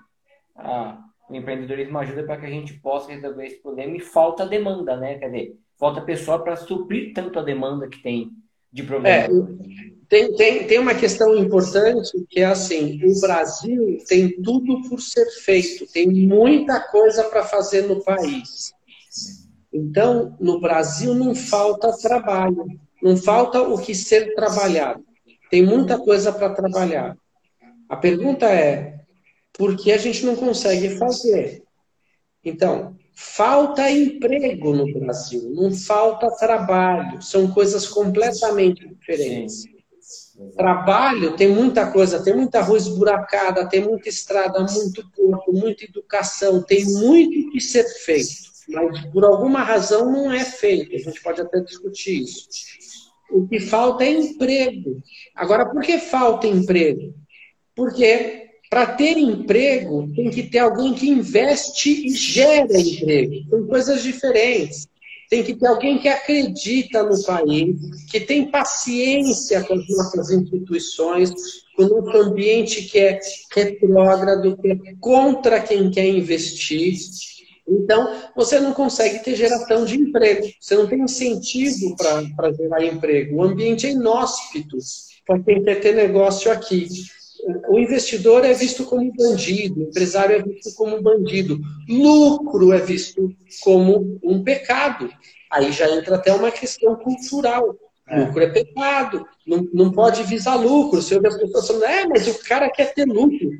[0.54, 0.98] a,
[1.28, 5.18] o empreendedorismo ajuda para que a gente possa resolver esse problema e falta demanda, né?
[5.18, 8.30] Quer dizer, falta pessoal para suprir tanto a demanda que tem
[8.72, 9.28] de problemas.
[9.28, 15.00] É, tem, tem, tem uma questão importante que é assim: o Brasil tem tudo por
[15.00, 18.74] ser feito, tem muita coisa para fazer no país.
[19.72, 22.66] Então, no Brasil não falta trabalho,
[23.02, 25.02] não falta o que ser trabalhado.
[25.50, 27.16] Tem muita coisa para trabalhar.
[27.88, 29.00] A pergunta é:
[29.54, 31.62] por que a gente não consegue fazer?
[32.44, 39.71] Então, falta emprego no Brasil, não falta trabalho, são coisas completamente diferentes.
[40.56, 46.62] Trabalho tem muita coisa, tem muita rua esburacada, tem muita estrada, muito porto, muita educação,
[46.62, 48.52] tem muito que ser feito.
[48.68, 50.94] Mas por alguma razão não é feito.
[50.94, 52.48] A gente pode até discutir isso.
[53.30, 55.02] O que falta é emprego.
[55.34, 57.14] Agora, por que falta emprego?
[57.74, 63.50] Porque para ter emprego tem que ter alguém que investe e gera emprego.
[63.50, 64.88] São coisas diferentes.
[65.32, 71.32] Tem que ter alguém que acredita no país, que tem paciência com as nossas instituições,
[71.74, 73.18] com o nosso ambiente que é
[73.50, 76.98] retrógrado, que é contra quem quer investir.
[77.66, 80.46] Então, você não consegue ter geração de emprego.
[80.60, 83.36] Você não tem incentivo para gerar emprego.
[83.36, 84.76] O ambiente é inóspito
[85.26, 86.88] para quem quer ter negócio aqui
[87.68, 93.34] o investidor é visto como bandido, o empresário é visto como bandido, lucro é visto
[93.62, 95.10] como um pecado.
[95.50, 97.76] Aí já entra até uma questão cultural.
[98.08, 98.24] É.
[98.24, 101.00] Lucro é pecado, não, não pode visar lucro.
[101.00, 103.50] Você ouve as pessoas falando, é, mas o cara quer ter lucro.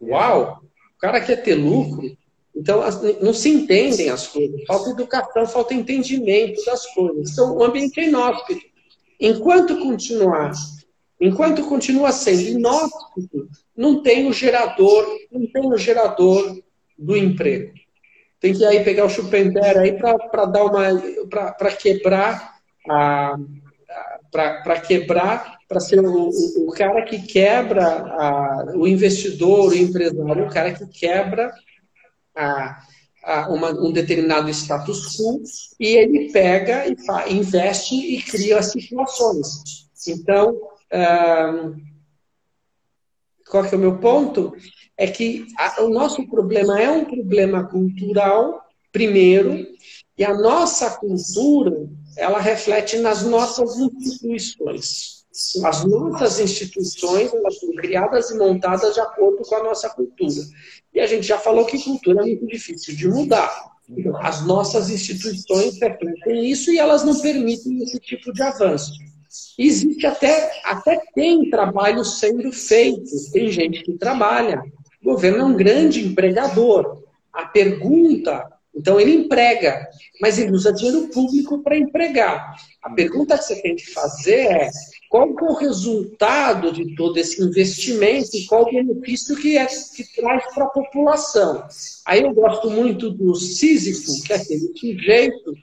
[0.00, 0.60] Uau,
[0.96, 2.16] o cara quer ter lucro.
[2.54, 2.82] Então,
[3.20, 4.62] não se entendem as coisas.
[4.66, 7.32] Falta educação, falta entendimento das coisas.
[7.32, 8.64] Então, o ambiente é inóspito.
[9.18, 10.52] Enquanto continuar
[11.24, 16.62] Enquanto continua sendo inóspito, não tem o gerador, não tem o gerador
[16.98, 17.72] do emprego.
[18.38, 20.84] Tem que aí pegar o Schumpeter aí para dar uma
[21.56, 23.38] para quebrar a
[24.30, 30.50] para quebrar, para ser o, o, cara que quebra a, o investidor, o empresário, o
[30.50, 31.54] cara que quebra
[32.36, 32.82] a,
[33.22, 35.40] a uma, um determinado status quo
[35.78, 39.46] e ele pega e investe e cria situações.
[40.08, 40.73] Então,
[43.48, 44.54] qual que é o meu ponto?
[44.96, 48.62] É que a, o nosso problema é um problema cultural,
[48.92, 49.66] primeiro,
[50.16, 55.24] e a nossa cultura, ela reflete nas nossas instituições.
[55.64, 60.42] As nossas instituições, elas são criadas e montadas de acordo com a nossa cultura.
[60.92, 63.74] E a gente já falou que cultura é muito difícil de mudar.
[63.88, 68.92] Então, as nossas instituições refletem isso e elas não permitem esse tipo de avanço.
[69.58, 74.62] Existe até, até tem trabalho sendo feito, tem gente que trabalha.
[75.02, 77.02] O governo é um grande empregador.
[77.32, 79.88] A pergunta, então ele emprega,
[80.20, 82.56] mas ele usa dinheiro público para empregar.
[82.82, 84.70] A pergunta que você tem que fazer é
[85.08, 90.04] qual é o resultado de todo esse investimento e qual o benefício que, é, que
[90.16, 91.66] traz para a população.
[92.04, 95.54] Aí eu gosto muito do Sísifo, que é aquele sujeito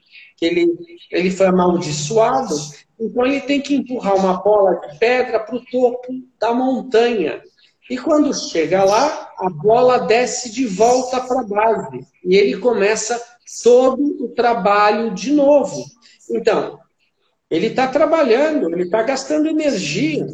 [0.44, 0.68] ele,
[1.10, 2.54] ele foi amaldiçoado,
[2.98, 7.42] então ele tem que empurrar uma bola de pedra para o topo da montanha.
[7.90, 12.06] E quando chega lá, a bola desce de volta para a base.
[12.24, 13.20] E ele começa
[13.62, 15.84] todo o trabalho de novo.
[16.30, 16.78] Então,
[17.50, 20.26] ele está trabalhando, ele está gastando energia.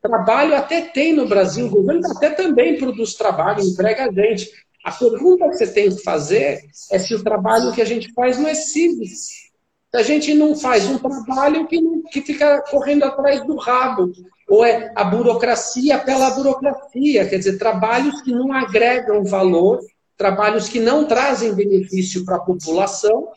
[0.00, 4.48] Trabalho até tem no Brasil, o governo até também produz trabalho, emprega gente.
[4.88, 8.38] A pergunta que você tem que fazer é se o trabalho que a gente faz
[8.38, 9.48] não é simples
[9.94, 14.12] a gente não faz um trabalho que, não, que fica correndo atrás do rabo.
[14.48, 19.80] Ou é a burocracia pela burocracia, quer dizer, trabalhos que não agregam valor,
[20.16, 23.28] trabalhos que não trazem benefício para a população.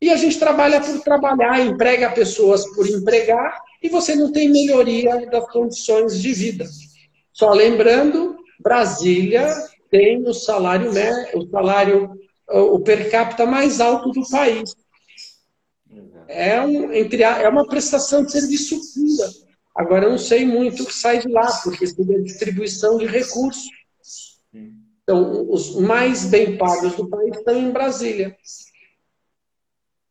[0.00, 5.26] E a gente trabalha por trabalhar, emprega pessoas por empregar, e você não tem melhoria
[5.26, 6.66] das condições de vida.
[7.32, 9.48] Só lembrando, Brasília
[9.94, 10.90] tem o salário,
[11.34, 12.10] o salário,
[12.48, 14.74] o per capita mais alto do país
[16.26, 19.30] é, um, entre é uma prestação de serviço pura.
[19.76, 23.68] Agora, eu não sei muito o que sai de lá, porque seria distribuição de recursos.
[25.02, 28.36] Então, os mais bem pagos do país estão em Brasília.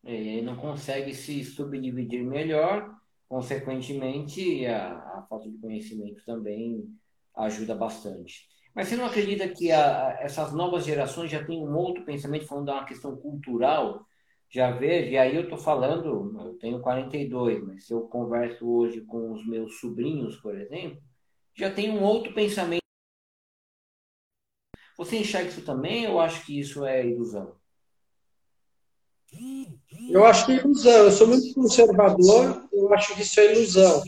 [0.06, 2.94] É, e não consegue se subdividir melhor,
[3.28, 6.86] consequentemente, a, a falta de conhecimento também
[7.36, 8.53] ajuda bastante.
[8.74, 12.66] Mas você não acredita que a, essas novas gerações já têm um outro pensamento, falando
[12.66, 14.06] de uma questão cultural,
[14.50, 19.02] já vejo, e aí eu estou falando, eu tenho 42, mas se eu converso hoje
[19.02, 21.02] com os meus sobrinhos, por exemplo,
[21.56, 22.82] já tem um outro pensamento.
[24.98, 27.56] Você enxerga isso também ou acho que isso é ilusão?
[30.10, 30.92] Eu acho que é ilusão.
[30.92, 34.04] Eu sou muito conservador, eu acho que isso é ilusão.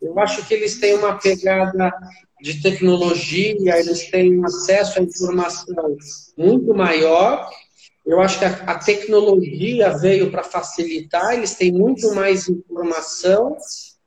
[0.00, 1.92] Eu acho que eles têm uma pegada
[2.44, 5.74] de tecnologia, eles têm acesso à informação
[6.36, 7.48] muito maior.
[8.04, 13.56] Eu acho que a, a tecnologia veio para facilitar, eles têm muito mais informação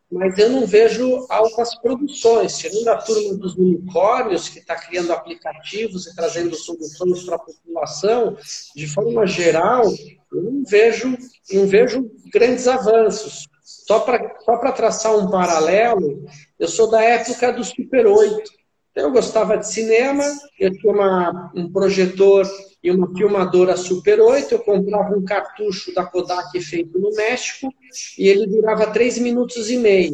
[0.09, 2.57] mas eu não vejo altas produções.
[2.57, 8.37] Tirando a turma dos unicórnios, que está criando aplicativos e trazendo soluções para a população,
[8.73, 9.83] de forma geral,
[10.31, 11.17] eu não vejo,
[11.51, 13.49] não vejo grandes avanços.
[13.87, 16.25] Só para só traçar um paralelo,
[16.59, 18.51] eu sou da época do Super 8.
[18.93, 20.23] Eu gostava de cinema,
[20.59, 22.45] eu tinha uma, um projetor
[22.83, 27.73] e uma filmadora Super 8, eu comprava um cartucho da Kodak feito no México
[28.17, 30.13] e ele durava 3 minutos e meio.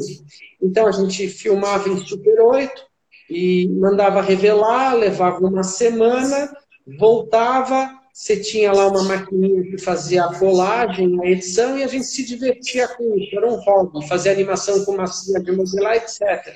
[0.61, 2.81] Então a gente filmava em Super 8
[3.29, 6.53] e mandava revelar, levava uma semana,
[6.99, 12.05] voltava, você tinha lá uma maquininha que fazia a colagem, a edição e a gente
[12.05, 16.55] se divertia com isso, era um hobby, fazer animação com massinha de modelar, etc.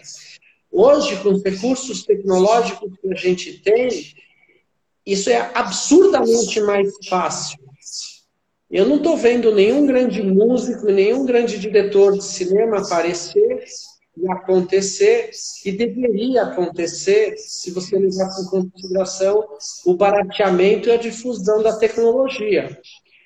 [0.72, 3.90] Hoje, com os recursos tecnológicos que a gente tem,
[5.04, 7.58] isso é absurdamente mais fácil.
[8.70, 13.66] Eu não estou vendo nenhum grande músico, nenhum grande diretor de cinema aparecer
[14.20, 15.30] e acontecer,
[15.66, 19.48] e deveria acontecer, se você levar em consideração
[19.86, 22.80] o barateamento e a difusão da tecnologia.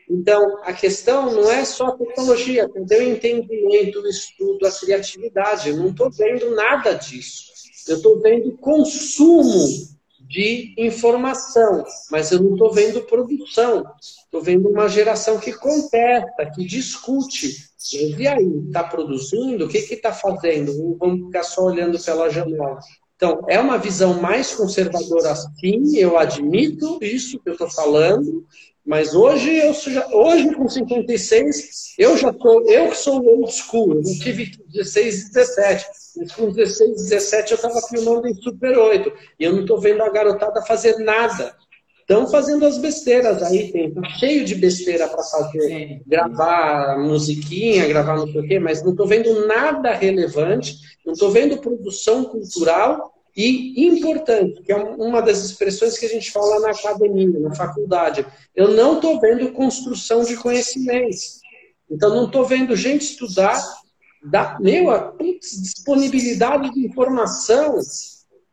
[0.09, 5.69] Então, a questão não é só a tecnologia, cadê o entendimento, o estudo, a criatividade?
[5.69, 7.51] Eu não estou vendo nada disso.
[7.87, 9.91] Eu estou vendo consumo
[10.31, 13.83] de informação, mas eu não estou vendo produção.
[14.23, 17.53] Estou vendo uma geração que contesta, que discute.
[17.93, 19.65] E aí, está produzindo?
[19.65, 20.97] O que está fazendo?
[20.97, 22.79] Vamos ficar só olhando pela janela.
[23.17, 28.47] Então, é uma visão mais conservadora, sim, eu admito isso que eu estou falando,
[28.85, 33.95] mas hoje, eu já, hoje com 56, eu já tô, eu que sou old school,
[33.95, 35.85] eu não tive 16 e 17.
[36.17, 39.13] Mas com 16, 17 eu estava filmando em Super 8.
[39.39, 41.55] E eu não estou vendo a garotada fazer nada.
[42.01, 45.61] Estão fazendo as besteiras aí, tem tá cheio de besteira para fazer.
[45.61, 46.01] Sim.
[46.05, 50.75] Gravar musiquinha, gravar não sei o quê, mas não estou vendo nada relevante,
[51.05, 56.31] não estou vendo produção cultural e importante, que é uma das expressões que a gente
[56.31, 58.25] fala na academia, na faculdade.
[58.55, 61.39] Eu não estou vendo construção de conhecimentos.
[61.89, 63.61] Então, não estou vendo gente estudar,
[64.23, 67.79] da, meu, a putz, disponibilidade de informação.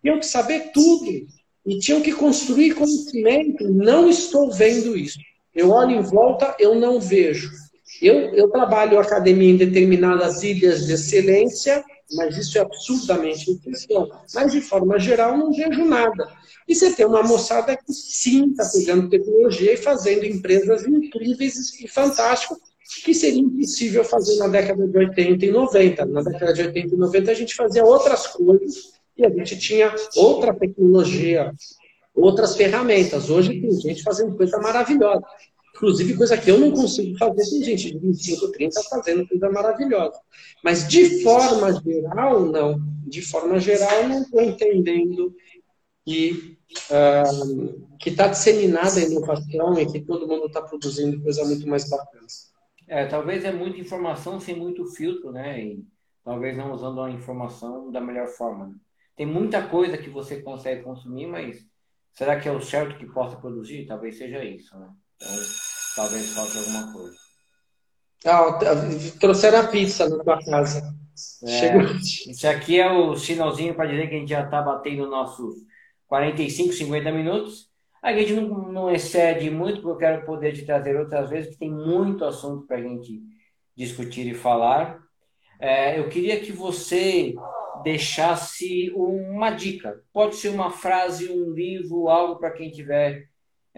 [0.02, 1.26] Tinham que saber tudo.
[1.66, 3.68] E tinham que construir conhecimento.
[3.68, 5.18] Não estou vendo isso.
[5.54, 7.50] Eu olho em volta, eu não vejo.
[8.00, 14.12] Eu, eu trabalho academia em determinadas ilhas de excelência, mas isso é absurdamente impressionante.
[14.34, 16.28] Mas, de forma geral, não vejo nada.
[16.66, 21.88] E você tem uma moçada que sim está pegando tecnologia e fazendo empresas incríveis e
[21.88, 22.58] fantásticas,
[23.04, 26.06] que seria impossível fazer na década de 80 e 90.
[26.06, 29.94] Na década de 80 e 90 a gente fazia outras coisas e a gente tinha
[30.16, 31.52] outra tecnologia,
[32.14, 33.28] outras ferramentas.
[33.28, 35.24] Hoje tem gente fazendo coisa maravilhosa.
[35.78, 40.20] Inclusive, coisa que eu não consigo fazer, tem gente de 25, 30 fazendo coisa maravilhosa.
[40.62, 42.80] Mas, de forma geral, não.
[43.06, 45.32] De forma geral, não estou entendendo
[46.04, 46.58] que
[46.90, 52.26] uh, está disseminada a inovação e que todo mundo está produzindo coisa muito mais bacana.
[52.88, 55.62] É, talvez é muita informação sem muito filtro, né?
[55.62, 55.84] E
[56.24, 58.66] talvez não usando a informação da melhor forma.
[58.66, 58.74] Né?
[59.14, 61.64] Tem muita coisa que você consegue consumir, mas
[62.14, 63.86] será que é o certo que possa produzir?
[63.86, 64.90] Talvez seja isso, né?
[65.16, 65.67] Então,
[65.98, 67.16] talvez falte alguma coisa.
[68.24, 68.58] Ah,
[69.18, 70.94] trouxeram a pizza na tua casa.
[71.42, 71.76] É,
[72.30, 75.56] Isso aqui é o sinalzinho para dizer que a gente já está batendo nossos
[76.06, 77.68] 45, 50 minutos.
[78.00, 81.58] A gente não, não, excede muito, porque eu quero poder te trazer outras vezes, que
[81.58, 83.20] tem muito assunto para a gente
[83.76, 85.00] discutir e falar.
[85.60, 87.34] É, eu queria que você
[87.82, 90.00] deixasse uma dica.
[90.12, 93.27] Pode ser uma frase, um livro, algo para quem estiver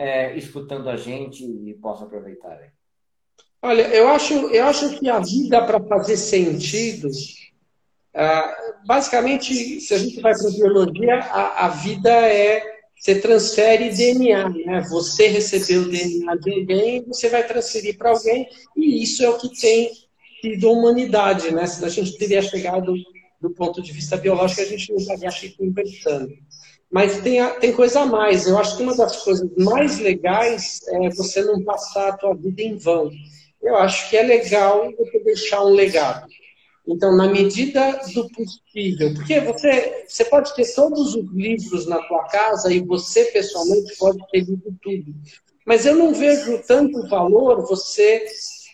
[0.01, 2.59] é, escutando a gente e possa aproveitar.
[3.61, 7.11] Olha, eu acho, eu acho que a vida para fazer sentido,
[8.14, 13.90] ah, basicamente, se a gente vai para a biologia, a, a vida é você transfere
[13.90, 14.80] DNA, né?
[14.90, 19.38] Você recebeu o DNA de alguém, você vai transferir para alguém, e isso é o
[19.38, 19.90] que tem
[20.40, 21.66] sido a humanidade, né?
[21.66, 22.94] Se a gente teria chegado
[23.38, 26.30] do ponto de vista biológico, a gente não estaria aqui conversando.
[26.91, 28.47] Mas tem, tem coisa a mais.
[28.47, 32.62] Eu acho que uma das coisas mais legais é você não passar a tua vida
[32.62, 33.11] em vão.
[33.62, 36.26] Eu acho que é legal você deixar um legado.
[36.88, 42.24] Então, na medida do possível, porque você, você pode ter todos os livros na tua
[42.24, 45.14] casa e você pessoalmente pode ter lido tudo.
[45.64, 48.26] Mas eu não vejo tanto valor você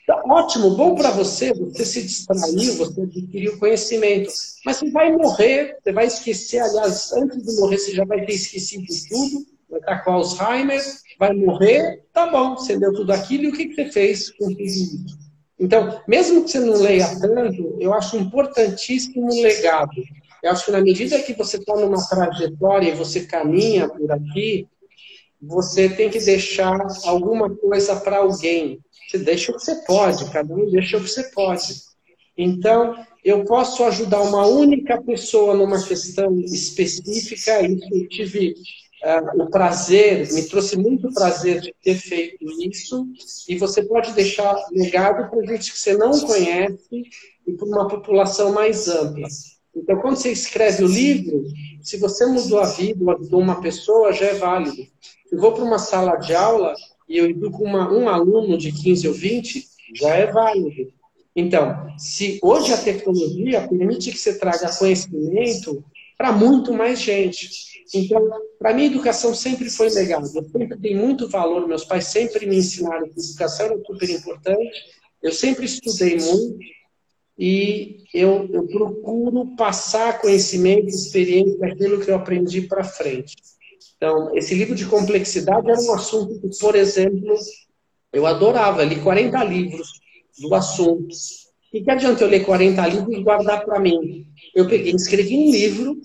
[0.06, 4.30] Tá ótimo, bom para você, você se distraiu, você adquiriu conhecimento.
[4.64, 8.34] Mas você vai morrer, você vai esquecer, aliás, antes de morrer você já vai ter
[8.34, 10.80] esquecido tudo, vai estar com Alzheimer,
[11.18, 14.46] vai morrer, tá bom, você deu tudo aquilo e o que, que você fez com
[14.46, 15.18] tudo isso?
[15.58, 19.90] Então, mesmo que você não leia tanto, eu acho importantíssimo o legado.
[20.40, 24.68] Eu acho que na medida que você está numa trajetória e você caminha por aqui,
[25.40, 28.80] você tem que deixar alguma coisa para alguém.
[29.08, 31.74] Você deixa o que você pode, cada um deixa o que você pode.
[32.36, 38.54] Então, eu posso ajudar uma única pessoa numa questão específica, e eu tive
[39.04, 43.06] uh, o prazer, me trouxe muito prazer de ter feito isso,
[43.48, 47.04] e você pode deixar legado para gente que você não conhece
[47.46, 49.28] e para uma população mais ampla.
[49.74, 51.44] Então, quando você escreve o livro,
[51.82, 54.86] se você mudou a vida ajudou uma pessoa, já é válido.
[55.30, 56.74] Eu vou para uma sala de aula,
[57.08, 60.92] e eu educo uma, um aluno de 15 ou 20, já é válido.
[61.34, 65.84] Então, se hoje a tecnologia permite que você traga conhecimento
[66.16, 67.50] para muito mais gente.
[67.94, 70.22] Então, para mim, educação sempre foi legal.
[70.22, 71.68] Eu sempre dei muito valor.
[71.68, 74.84] Meus pais sempre me ensinaram que educação era super importante.
[75.22, 76.58] Eu sempre estudei muito
[77.38, 83.36] e eu, eu procuro passar conhecimento, experiência, daquilo que eu aprendi para frente.
[83.96, 87.34] Então, esse livro de complexidade era um assunto que, por exemplo,
[88.12, 88.84] eu adorava.
[88.84, 90.00] li 40 livros
[90.38, 91.14] do assunto.
[91.72, 94.26] E que adianta eu ler 40 livros e guardar para mim?
[94.54, 95.96] Eu peguei, escrevi um livro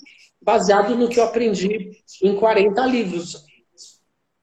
[0.41, 1.91] baseado no que eu aprendi
[2.23, 3.45] em 40 livros.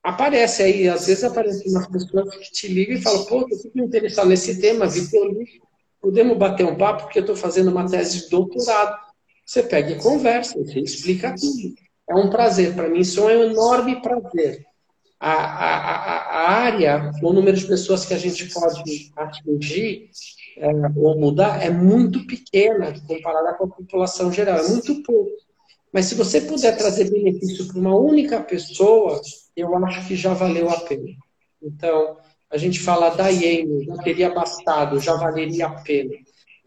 [0.02, 3.78] Aparece aí, às vezes aparecem umas pessoas que te ligam e falam, pô, eu fico
[3.80, 5.66] interessado nesse tema, vi teu livro,
[6.00, 8.96] podemos bater um papo porque eu estou fazendo uma tese de doutorado.
[9.44, 11.74] Você pega e conversa, você explica tudo.
[12.08, 14.64] É um prazer, para mim isso é um enorme prazer.
[15.20, 20.10] A, a, a, área, o número de pessoas que a gente pode atingir
[20.56, 25.32] é, ou mudar é muito pequena comparada com a população geral, é muito pouco.
[25.92, 29.20] Mas se você puder trazer benefício para uma única pessoa,
[29.56, 31.08] eu acho que já valeu a pena.
[31.62, 32.16] Então,
[32.50, 36.14] a gente fala da IEM, já teria bastado, já valeria a pena.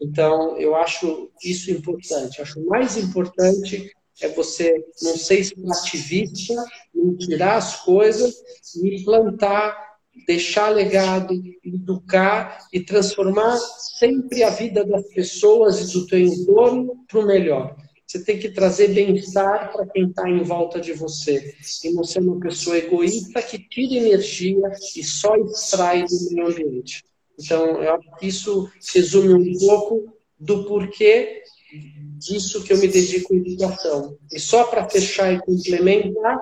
[0.00, 2.42] Então, eu acho isso importante.
[2.42, 3.90] Acho mais importante
[4.20, 6.54] é você não ser extrativista,
[6.94, 8.34] não tirar as coisas
[8.82, 9.92] e plantar,
[10.26, 11.34] deixar legado,
[11.64, 13.56] educar e transformar
[13.98, 17.76] sempre a vida das pessoas e do teu entorno para o melhor.
[18.06, 21.54] Você tem que trazer bem-estar para quem está em volta de você.
[21.82, 27.02] E não ser uma pessoa egoísta que tira energia e só extrai do meio ambiente.
[27.40, 31.41] Então, eu acho que isso resume um pouco do porquê
[32.22, 34.16] disso que eu me dedico à educação.
[34.30, 36.38] E só para fechar e complementar,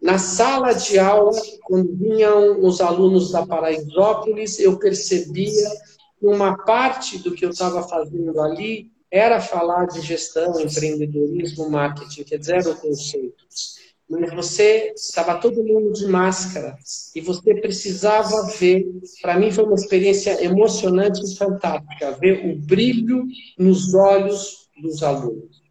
[0.00, 1.32] na sala de aula,
[1.64, 5.70] quando vinham os alunos da Paraisópolis, eu percebia
[6.18, 12.24] que uma parte do que eu estava fazendo ali era falar de gestão, empreendedorismo, marketing,
[12.24, 13.44] quer dizer, o conceito.
[14.08, 16.76] Mas você estava todo mundo de máscara
[17.14, 18.86] e você precisava ver.
[19.20, 23.26] Para mim foi uma experiência emocionante e fantástica ver o brilho
[23.58, 25.62] nos olhos dos alunos.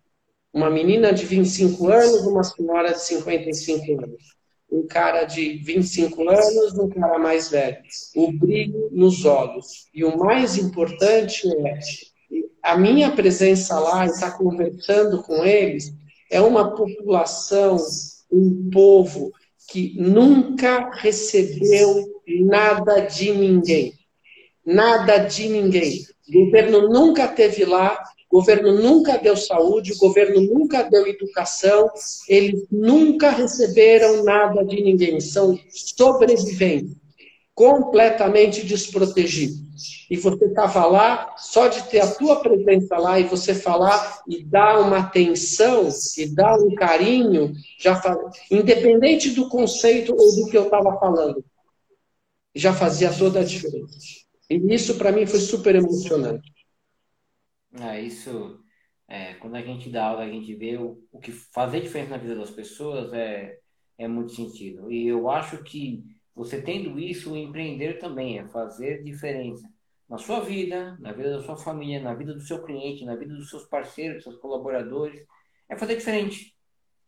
[0.54, 4.38] Uma menina de 25 anos, uma senhora de 55 anos.
[4.70, 7.78] Um cara de 25 anos, um cara mais velho.
[8.16, 9.88] O brilho nos olhos.
[9.94, 11.80] E o mais importante é
[12.62, 15.94] a minha presença lá estar conversando com eles
[16.30, 17.78] é uma população,
[18.32, 19.32] um povo
[19.70, 22.06] que nunca recebeu
[22.46, 23.94] nada de ninguém.
[24.66, 26.02] Nada de ninguém.
[26.28, 27.98] O governo nunca teve lá,
[28.38, 31.90] o governo nunca deu saúde, o governo nunca deu educação,
[32.30, 36.96] eles nunca receberam nada de ninguém, são sobreviventes,
[37.56, 40.06] completamente desprotegidos.
[40.12, 44.44] E você estava lá, só de ter a tua presença lá e você falar e
[44.44, 48.20] dar uma atenção e dar um carinho, já faz...
[48.52, 51.44] independente do conceito ou do que eu estava falando,
[52.54, 53.98] já fazia toda a diferença.
[54.48, 56.57] E isso para mim foi super emocionante.
[57.82, 58.60] É, isso,
[59.08, 62.18] é, quando a gente dá aula, a gente vê o, o que fazer diferença na
[62.18, 63.60] vida das pessoas é,
[63.98, 64.92] é muito sentido.
[64.92, 66.04] E eu acho que
[66.36, 69.68] você tendo isso, empreender também é fazer diferença
[70.08, 73.34] na sua vida, na vida da sua família, na vida do seu cliente, na vida
[73.36, 75.26] dos seus parceiros, dos seus colaboradores.
[75.70, 76.56] É fazer diferente.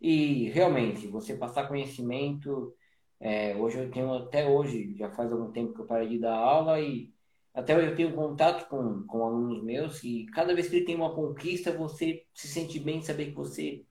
[0.01, 2.76] E realmente, você passar conhecimento.
[3.20, 6.36] É, hoje eu tenho, até hoje, já faz algum tempo que eu parei de dar
[6.36, 7.13] aula e
[7.53, 11.13] até eu tenho contato com, com alunos meus e cada vez que ele tem uma
[11.13, 13.83] conquista, você se sente bem saber que você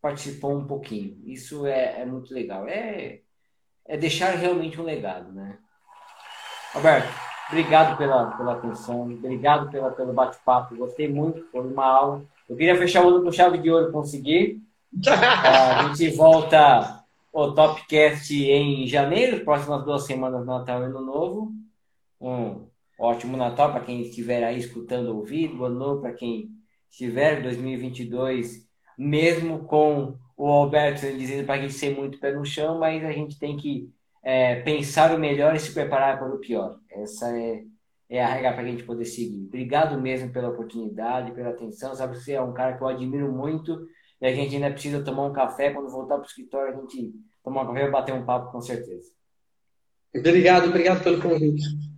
[0.00, 1.18] participou um pouquinho.
[1.24, 2.68] Isso é, é muito legal.
[2.68, 3.20] É,
[3.86, 5.58] é deixar realmente um legado, né?
[6.74, 7.08] Alberto,
[7.48, 10.76] obrigado pela, pela atenção, obrigado pela, pelo bate-papo.
[10.76, 12.24] Gostei muito, foi uma aula.
[12.48, 14.62] Eu queria fechar o ano com chave de ouro, conseguir.
[15.08, 21.52] a gente volta o Topcast em janeiro, próximas duas semanas, Natal e Ano Novo.
[22.20, 22.68] Um
[22.98, 26.50] ótimo Natal para quem estiver aí escutando ouvido, ano novo para quem
[26.90, 28.66] estiver 2022,
[28.98, 33.12] mesmo com o Alberto dizendo para a gente ser muito pé no chão, mas a
[33.12, 33.90] gente tem que
[34.22, 36.78] é, pensar o melhor e se preparar para o pior.
[36.90, 37.64] Essa é,
[38.08, 39.46] é a regra para a gente poder seguir.
[39.46, 41.94] Obrigado mesmo pela oportunidade, pela atenção.
[41.94, 43.86] Sabe você é um cara que eu admiro muito
[44.20, 45.70] e a gente ainda precisa tomar um café.
[45.70, 48.60] Quando voltar para o escritório, a gente tomar um café e bater um papo com
[48.60, 49.10] certeza.
[50.14, 51.97] Obrigado, obrigado pelo convite.